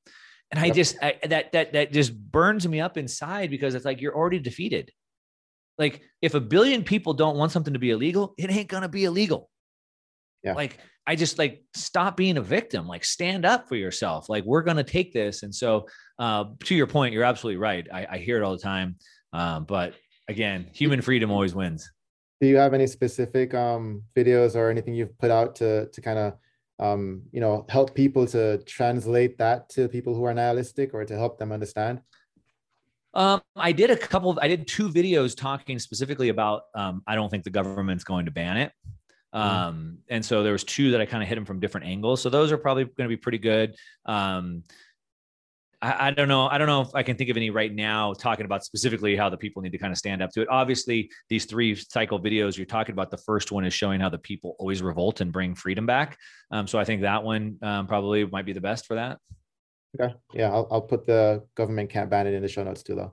[0.50, 0.74] And I yep.
[0.74, 4.38] just I, that that that just burns me up inside because it's like you're already
[4.38, 4.92] defeated.
[5.78, 9.04] Like if a billion people don't want something to be illegal, it ain't gonna be
[9.04, 9.50] illegal.
[10.44, 10.54] Yeah.
[10.54, 14.28] Like I just like stop being a victim, like stand up for yourself.
[14.28, 15.42] Like we're going to take this.
[15.42, 15.86] And so,
[16.18, 17.86] uh, to your point, you're absolutely right.
[17.92, 18.96] I, I hear it all the time.
[19.32, 19.94] Um, but
[20.28, 21.90] again, human freedom always wins.
[22.40, 26.18] Do you have any specific um, videos or anything you've put out to to kind
[26.18, 26.34] of
[26.78, 31.16] um, you know help people to translate that to people who are nihilistic or to
[31.16, 32.00] help them understand?
[33.14, 37.14] Um, I did a couple of, I did two videos talking specifically about, um, I
[37.14, 38.72] don't think the government's going to ban it.
[39.34, 39.56] Mm-hmm.
[39.56, 42.22] Um, and so there was two that I kind of hit them from different angles.
[42.22, 43.74] So those are probably going to be pretty good.
[44.06, 44.62] Um,
[45.82, 46.46] I, I, don't know.
[46.46, 49.28] I don't know if I can think of any right now talking about specifically how
[49.28, 50.48] the people need to kind of stand up to it.
[50.48, 54.18] Obviously, these three cycle videos you're talking about, the first one is showing how the
[54.18, 56.16] people always revolt and bring freedom back.
[56.50, 59.18] Um, so I think that one um, probably might be the best for that.
[60.00, 60.14] Okay.
[60.32, 60.50] Yeah.
[60.50, 63.12] I'll, I'll put the government can't ban it in the show notes too, though.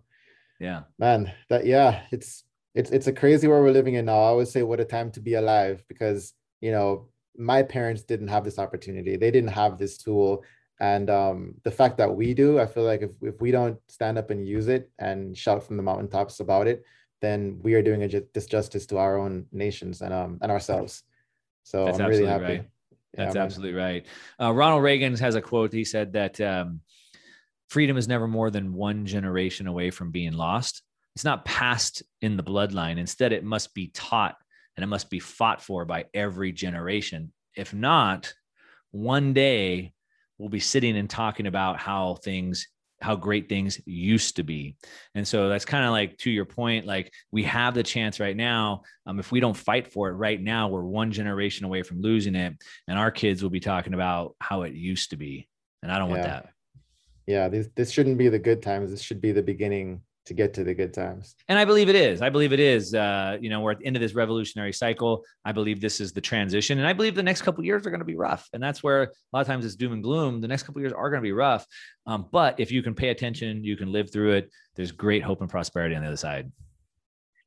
[0.60, 0.84] Yeah.
[1.00, 2.44] Man, that, yeah, it's,
[2.74, 4.14] it's it's a crazy world we're living in now.
[4.14, 8.30] I always say what a time to be alive because you know my parents didn't
[8.30, 9.18] have this opportunity.
[9.18, 10.44] They didn't have this tool.
[10.80, 14.18] And um, the fact that we do, I feel like if, if we don't stand
[14.18, 16.84] up and use it and shout from the mountaintops about it,
[17.22, 21.04] then we are doing a disjustice to our own nations and um and ourselves.
[21.64, 22.44] So That's I'm really happy.
[22.44, 22.70] Right.
[23.14, 24.06] That's yeah, absolutely right.
[24.40, 25.74] Uh, Ronald Reagan has a quote.
[25.74, 26.80] He said that um,
[27.70, 30.82] freedom is never more than one generation away from being lost
[31.16, 32.98] it's not passed in the bloodline.
[32.98, 34.36] Instead, it must be taught
[34.76, 37.32] and it must be fought for by every generation.
[37.56, 38.34] If not,
[38.92, 39.94] one day
[40.38, 42.68] we'll be sitting and talking about how things
[43.02, 44.76] how great things used to be
[45.16, 48.38] and so that's kind of like to your point like we have the chance right
[48.38, 52.00] now um, if we don't fight for it right now we're one generation away from
[52.00, 52.54] losing it
[52.88, 55.48] and our kids will be talking about how it used to be
[55.82, 56.16] and i don't yeah.
[56.16, 56.50] want that
[57.26, 60.54] yeah this, this shouldn't be the good times this should be the beginning to get
[60.54, 61.36] to the good times.
[61.48, 62.22] And I believe it is.
[62.22, 62.94] I believe it is.
[62.94, 65.24] Uh, you know, we're at the end of this revolutionary cycle.
[65.44, 68.00] I believe this is the transition, and I believe the next couple years are going
[68.02, 68.48] to be rough.
[68.54, 70.42] And that's where a lot of times it's doom and gloom.
[70.42, 71.66] The next couple years are going to be rough,
[72.06, 74.52] um, but if you can pay attention, you can live through it.
[74.76, 76.52] There's great hope and prosperity on the other side.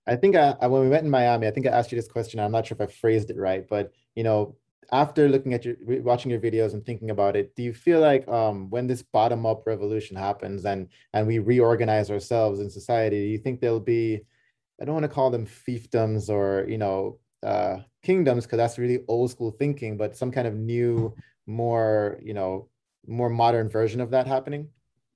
[0.06, 2.38] I think I, when we met in Miami, I think I asked you this question.
[2.38, 4.56] I'm not sure if I phrased it right, but you know,
[4.92, 8.26] after looking at your watching your videos and thinking about it do you feel like
[8.28, 13.28] um, when this bottom up revolution happens and and we reorganize ourselves in society do
[13.28, 14.20] you think there'll be
[14.80, 19.00] i don't want to call them fiefdoms or you know uh, kingdoms because that's really
[19.06, 21.14] old school thinking but some kind of new
[21.46, 22.68] more you know
[23.06, 24.68] more modern version of that happening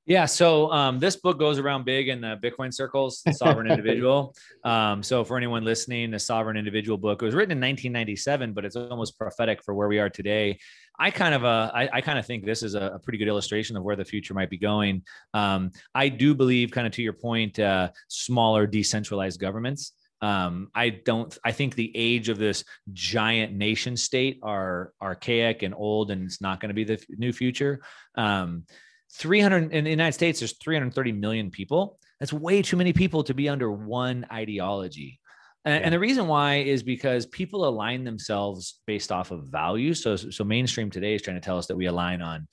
[0.08, 4.34] Yeah, so um, this book goes around big in the Bitcoin circles, the Sovereign Individual.
[4.64, 8.64] Um, so for anyone listening, the Sovereign Individual book it was written in 1997, but
[8.64, 10.58] it's almost prophetic for where we are today.
[10.98, 13.28] I kind of uh, I, I kind of think this is a, a, pretty good
[13.28, 15.02] illustration of where the future might be going.
[15.34, 19.92] Um, I do believe, kind of to your point, uh, smaller decentralized governments.
[20.22, 21.36] Um, I don't.
[21.44, 26.40] I think the age of this giant nation state are archaic and old, and it's
[26.40, 27.82] not going to be the f- new future.
[28.14, 28.64] Um,
[29.12, 31.98] 300 in the United States, there's 330 million people.
[32.20, 35.20] That's way too many people to be under one ideology.
[35.64, 35.80] And, yeah.
[35.84, 40.02] and, the reason why is because people align themselves based off of values.
[40.02, 42.48] So, so mainstream today is trying to tell us that we align on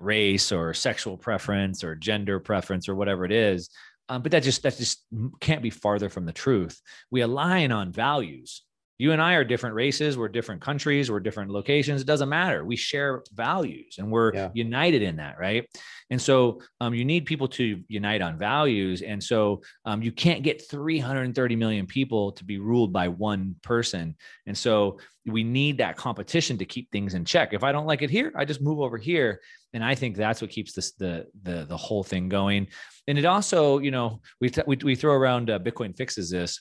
[0.00, 3.70] race or sexual preference or gender preference or whatever it is.
[4.08, 5.04] Um, but that just that just
[5.40, 6.80] can't be farther from the truth.
[7.10, 8.62] We align on values
[8.98, 12.00] you and I are different races, we're different countries, we're different locations.
[12.00, 12.64] It doesn't matter.
[12.64, 14.50] We share values and we're yeah.
[14.54, 15.68] united in that, right?
[16.10, 19.02] And so um, you need people to unite on values.
[19.02, 24.14] And so um, you can't get 330 million people to be ruled by one person.
[24.46, 27.52] And so we need that competition to keep things in check.
[27.52, 29.40] If I don't like it here, I just move over here.
[29.72, 32.68] And I think that's what keeps this the the the whole thing going.
[33.08, 36.60] And it also, you know, we th- we, we throw around uh, Bitcoin fixes this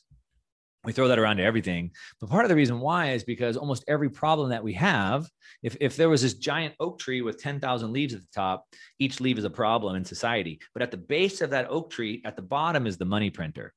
[0.83, 1.91] we throw that around to everything.
[2.19, 5.27] But part of the reason why is because almost every problem that we have
[5.61, 8.65] if, if there was this giant oak tree with 10,000 leaves at the top
[8.99, 10.59] each leaf is a problem in society.
[10.73, 13.73] But at the base of that oak tree at the bottom is the money printer.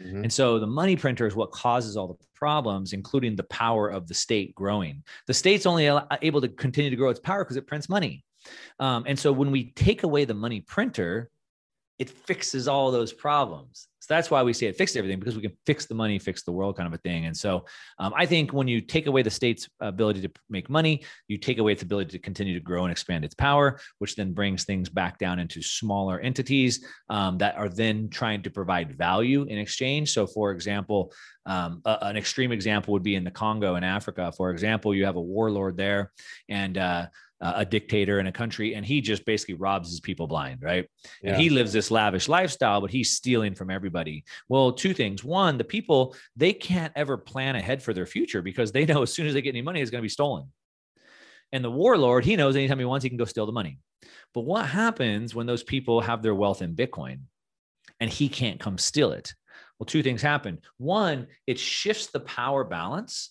[0.00, 0.22] Mm-hmm.
[0.22, 4.06] and so the money printer is what causes all the problems including the power of
[4.06, 5.02] the state growing.
[5.26, 5.90] The state's only
[6.22, 8.24] able to continue to grow its power because it prints money.
[8.78, 11.30] Um, and so when we take away the money printer
[11.98, 13.88] it fixes all those problems.
[14.08, 16.42] So that's why we say it fixed everything because we can fix the money, fix
[16.42, 17.26] the world kind of a thing.
[17.26, 17.66] And so
[17.98, 21.58] um, I think when you take away the state's ability to make money, you take
[21.58, 24.88] away its ability to continue to grow and expand its power, which then brings things
[24.88, 30.10] back down into smaller entities um, that are then trying to provide value in exchange.
[30.10, 31.12] So, for example,
[31.44, 34.32] um, a, an extreme example would be in the Congo in Africa.
[34.34, 36.12] For example, you have a warlord there
[36.48, 37.08] and uh,
[37.40, 40.88] uh, a dictator in a country and he just basically robs his people blind right?
[41.22, 41.32] Yeah.
[41.32, 44.24] and he lives this lavish lifestyle but he's stealing from everybody.
[44.48, 45.22] Well two things.
[45.22, 49.12] One the people they can't ever plan ahead for their future because they know as
[49.12, 50.50] soon as they get any money it's going to be stolen.
[51.52, 53.78] And the warlord he knows anytime he wants he can go steal the money.
[54.34, 57.20] But what happens when those people have their wealth in bitcoin
[58.00, 59.32] and he can't come steal it?
[59.78, 60.58] Well two things happen.
[60.78, 63.30] One it shifts the power balance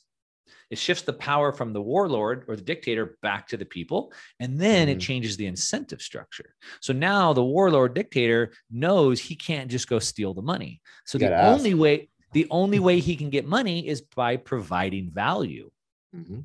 [0.70, 4.12] it shifts the power from the warlord or the dictator back to the people.
[4.40, 4.98] And then mm-hmm.
[4.98, 6.56] it changes the incentive structure.
[6.82, 10.82] So now the warlord dictator knows he can't just go steal the money.
[11.06, 11.58] So the ask.
[11.58, 15.72] only way, the only way he can get money is by providing value.
[16.16, 16.40] Mm-hmm.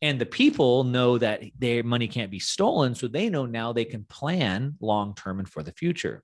[0.00, 2.94] And the people know that their money can't be stolen.
[2.94, 6.22] So they know now they can plan long term and for the future.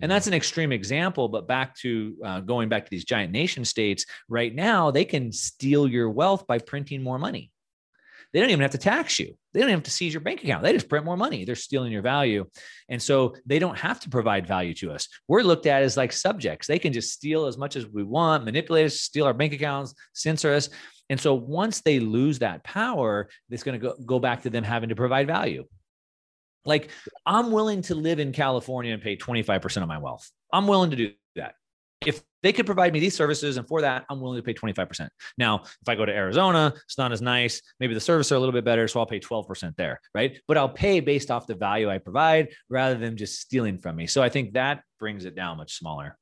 [0.00, 1.28] And that's an extreme example.
[1.28, 5.30] But back to uh, going back to these giant nation states, right now, they can
[5.30, 7.52] steal your wealth by printing more money.
[8.32, 9.36] They don't even have to tax you.
[9.52, 10.62] They don't have to seize your bank account.
[10.62, 11.44] They just print more money.
[11.44, 12.46] They're stealing your value.
[12.88, 15.06] And so they don't have to provide value to us.
[15.28, 16.66] We're looked at as like subjects.
[16.66, 19.94] They can just steal as much as we want, manipulate us, steal our bank accounts,
[20.14, 20.70] censor us.
[21.12, 24.64] And so once they lose that power, it's going to go, go back to them
[24.64, 25.66] having to provide value.
[26.64, 26.88] Like
[27.26, 30.30] I'm willing to live in California and pay 25% of my wealth.
[30.54, 31.56] I'm willing to do that.
[32.06, 35.06] If they could provide me these services and for that, I'm willing to pay 25%.
[35.36, 37.60] Now, if I go to Arizona, it's not as nice.
[37.78, 38.88] Maybe the services are a little bit better.
[38.88, 40.00] So I'll pay 12% there.
[40.14, 40.38] Right.
[40.48, 44.06] But I'll pay based off the value I provide rather than just stealing from me.
[44.06, 46.16] So I think that brings it down much smaller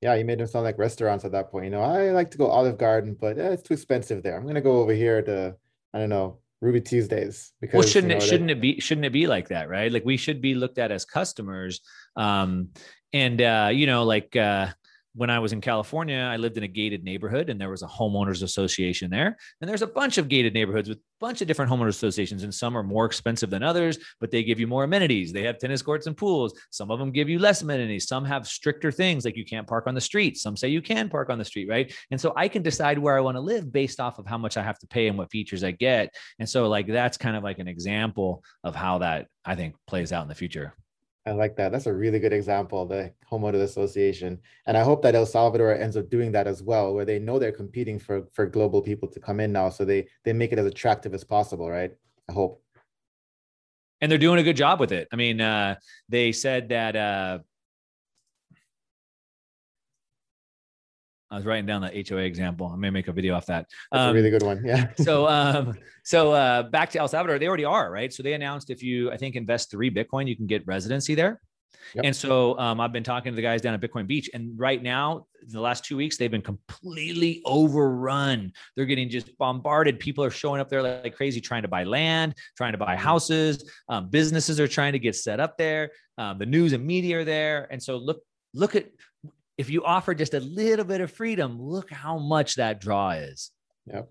[0.00, 1.64] yeah, you made them sound like restaurants at that point.
[1.64, 4.36] You know, I like to go Olive Garden, but eh, it's too expensive there.
[4.36, 5.56] I'm gonna go over here to
[5.92, 9.06] I don't know Ruby Tuesdays because well, shouldn't you know, it shouldn't it be shouldn't
[9.06, 9.92] it be like that, right?
[9.92, 11.80] Like we should be looked at as customers,
[12.16, 12.70] um,
[13.12, 14.68] and uh, you know, like uh,
[15.14, 17.86] when I was in California, I lived in a gated neighborhood and there was a
[17.86, 19.36] homeowners association there.
[19.60, 22.42] And there's a bunch of gated neighborhoods with a bunch of different homeowners associations.
[22.42, 25.32] And some are more expensive than others, but they give you more amenities.
[25.32, 26.58] They have tennis courts and pools.
[26.70, 28.08] Some of them give you less amenities.
[28.08, 30.36] Some have stricter things like you can't park on the street.
[30.36, 31.94] Some say you can park on the street, right?
[32.10, 34.56] And so I can decide where I want to live based off of how much
[34.56, 36.12] I have to pay and what features I get.
[36.40, 40.12] And so, like, that's kind of like an example of how that I think plays
[40.12, 40.74] out in the future.
[41.26, 41.72] I like that.
[41.72, 44.38] That's a really good example of the homeowners association.
[44.66, 47.38] And I hope that El Salvador ends up doing that as well, where they know
[47.38, 49.70] they're competing for for global people to come in now.
[49.70, 51.92] So they they make it as attractive as possible, right?
[52.28, 52.62] I hope.
[54.02, 55.08] And they're doing a good job with it.
[55.12, 55.76] I mean, uh,
[56.10, 57.38] they said that uh,
[61.34, 62.70] I was writing down the HOA example.
[62.72, 63.66] I may make a video off that.
[63.90, 64.62] That's um, a really good one.
[64.64, 64.90] Yeah.
[64.98, 68.12] so, um, so uh, back to El Salvador, they already are right.
[68.12, 71.40] So they announced if you, I think, invest three Bitcoin, you can get residency there.
[71.96, 72.04] Yep.
[72.04, 74.82] And so um, I've been talking to the guys down at Bitcoin Beach, and right
[74.82, 78.52] now, the last two weeks, they've been completely overrun.
[78.76, 79.98] They're getting just bombarded.
[79.98, 82.94] People are showing up there like, like crazy, trying to buy land, trying to buy
[82.94, 83.04] mm-hmm.
[83.04, 83.70] houses.
[83.88, 85.90] Um, businesses are trying to get set up there.
[86.16, 88.22] Um, the news and media are there, and so look,
[88.54, 88.86] look at
[89.56, 93.50] if you offer just a little bit of freedom, look how much that draw is.
[93.86, 94.10] Yep.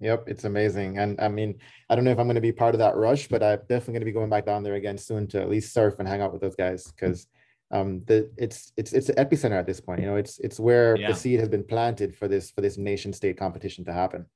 [0.00, 0.98] Yep, it's amazing.
[0.98, 3.28] And I mean, I don't know if I'm going to be part of that rush,
[3.28, 5.72] but I'm definitely going to be going back down there again soon to at least
[5.72, 7.26] surf and hang out with those guys because
[7.70, 10.00] um the it's it's it's the epicenter at this point.
[10.00, 11.08] You know, it's it's where yeah.
[11.08, 14.26] the seed has been planted for this for this nation state competition to happen.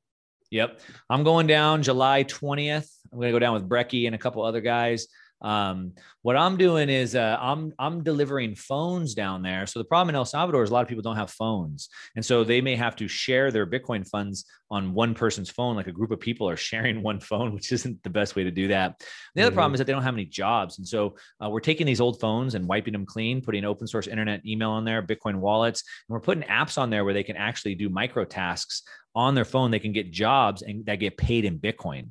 [0.51, 0.81] Yep.
[1.11, 2.91] I'm going down July 20th.
[3.13, 5.09] I'm going to go down with Brecky and a couple other guys.
[5.41, 9.67] Um, what I'm doing is uh, I'm I'm delivering phones down there.
[9.67, 12.25] So the problem in El Salvador is a lot of people don't have phones, and
[12.25, 15.77] so they may have to share their Bitcoin funds on one person's phone.
[15.77, 18.51] Like a group of people are sharing one phone, which isn't the best way to
[18.51, 19.01] do that.
[19.35, 19.57] The other mm-hmm.
[19.57, 22.21] problem is that they don't have any jobs, and so uh, we're taking these old
[22.21, 26.15] phones and wiping them clean, putting open source internet email on there, Bitcoin wallets, and
[26.15, 28.83] we're putting apps on there where they can actually do micro tasks
[29.19, 29.73] on their phone.
[29.73, 32.11] They can get jobs and that get paid in Bitcoin.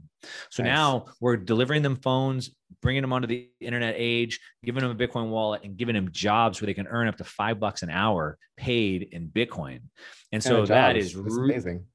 [0.50, 0.70] So nice.
[0.70, 2.52] now we're delivering them phones,
[2.82, 6.60] bringing them onto the internet age, giving them a Bitcoin wallet, and giving them jobs
[6.60, 9.80] where they can earn up to five bucks an hour paid in Bitcoin.
[10.34, 11.86] And so that is re- amazing.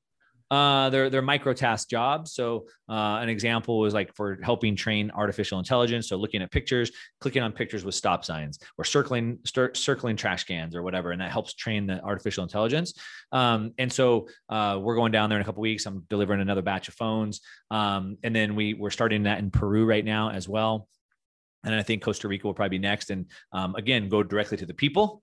[0.53, 2.35] Uh, they're they're micro task jobs.
[2.35, 6.11] So uh, an example was like for helping train artificial intelligence.
[6.11, 6.91] So looking at pictures,
[7.23, 9.39] clicking on pictures with stop signs, or circling
[9.73, 12.93] circling trash cans or whatever, and that helps train the artificial intelligence.
[13.33, 15.87] Um, and so uh, we're going down there in a couple weeks.
[15.87, 17.41] I'm delivering another batch of phones,
[17.71, 20.87] um, and then we we're starting that in Peru right now as well.
[21.65, 23.09] And I think Costa Rica will probably be next.
[23.09, 25.23] And um, again, go directly to the people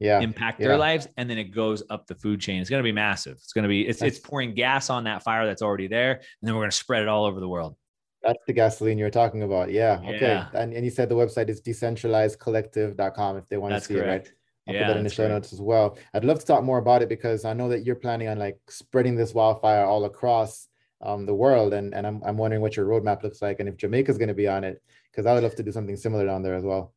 [0.00, 0.68] yeah, impact yeah.
[0.68, 2.60] their lives, and then it goes up the food chain.
[2.60, 3.34] It's going to be massive.
[3.34, 6.12] It's going to be it's that's, it's pouring gas on that fire that's already there,
[6.12, 7.76] and then we're going to spread it all over the world.
[8.22, 9.70] That's the gasoline you're talking about.
[9.70, 10.00] Yeah.
[10.02, 10.18] Okay.
[10.20, 10.48] Yeah.
[10.52, 14.28] And, and you said the website is decentralizedcollective.com if they want that's to see correct.
[14.28, 14.36] it, right?
[14.68, 15.96] I'll yeah, put that in the show notes as well.
[16.12, 18.58] I'd love to talk more about it because I know that you're planning on like
[18.68, 20.68] spreading this wildfire all across
[21.00, 21.72] um, the world.
[21.72, 24.34] And, and I'm, I'm wondering what your roadmap looks like and if Jamaica's going to
[24.34, 26.92] be on it, because I would love to do something similar down there as well.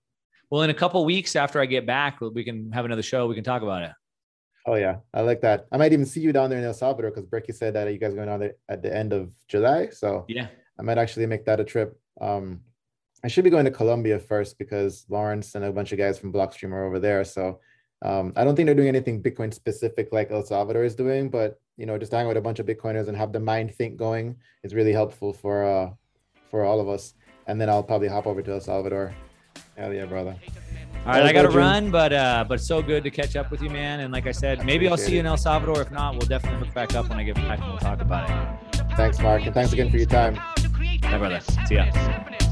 [0.54, 3.26] Well, in a couple weeks after I get back, we can have another show.
[3.26, 3.92] We can talk about it.
[4.68, 5.66] Oh yeah, I like that.
[5.72, 7.98] I might even see you down there in El Salvador because Brecky said that you
[7.98, 9.90] guys are going down there at the end of July.
[9.90, 10.50] So yeah,
[10.80, 12.00] I might actually make that a trip.
[12.22, 12.62] Um,
[13.24, 16.32] I should be going to Colombia first because Lawrence and a bunch of guys from
[16.32, 17.24] Blockstream are over there.
[17.24, 17.60] So
[18.04, 21.60] um, I don't think they're doing anything Bitcoin specific like El Salvador is doing, but
[21.78, 24.36] you know, just hanging with a bunch of Bitcoiners and have the mind think going
[24.64, 25.90] is really helpful for uh,
[26.52, 27.16] for all of us.
[27.48, 29.16] And then I'll probably hop over to El Salvador
[29.78, 30.36] Hell yeah, brother.
[31.06, 33.62] All right, I got to run, but uh, but so good to catch up with
[33.62, 34.00] you, man.
[34.00, 35.82] And like I said, maybe I'll see you in El Salvador.
[35.82, 38.30] If not, we'll definitely hook back up when I get back and we'll talk about
[38.30, 38.86] it.
[38.96, 40.36] Thanks, Mark, and thanks again for your time.
[41.02, 41.42] Bye, brother.
[41.68, 41.92] See ya.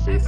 [0.05, 0.27] Peace.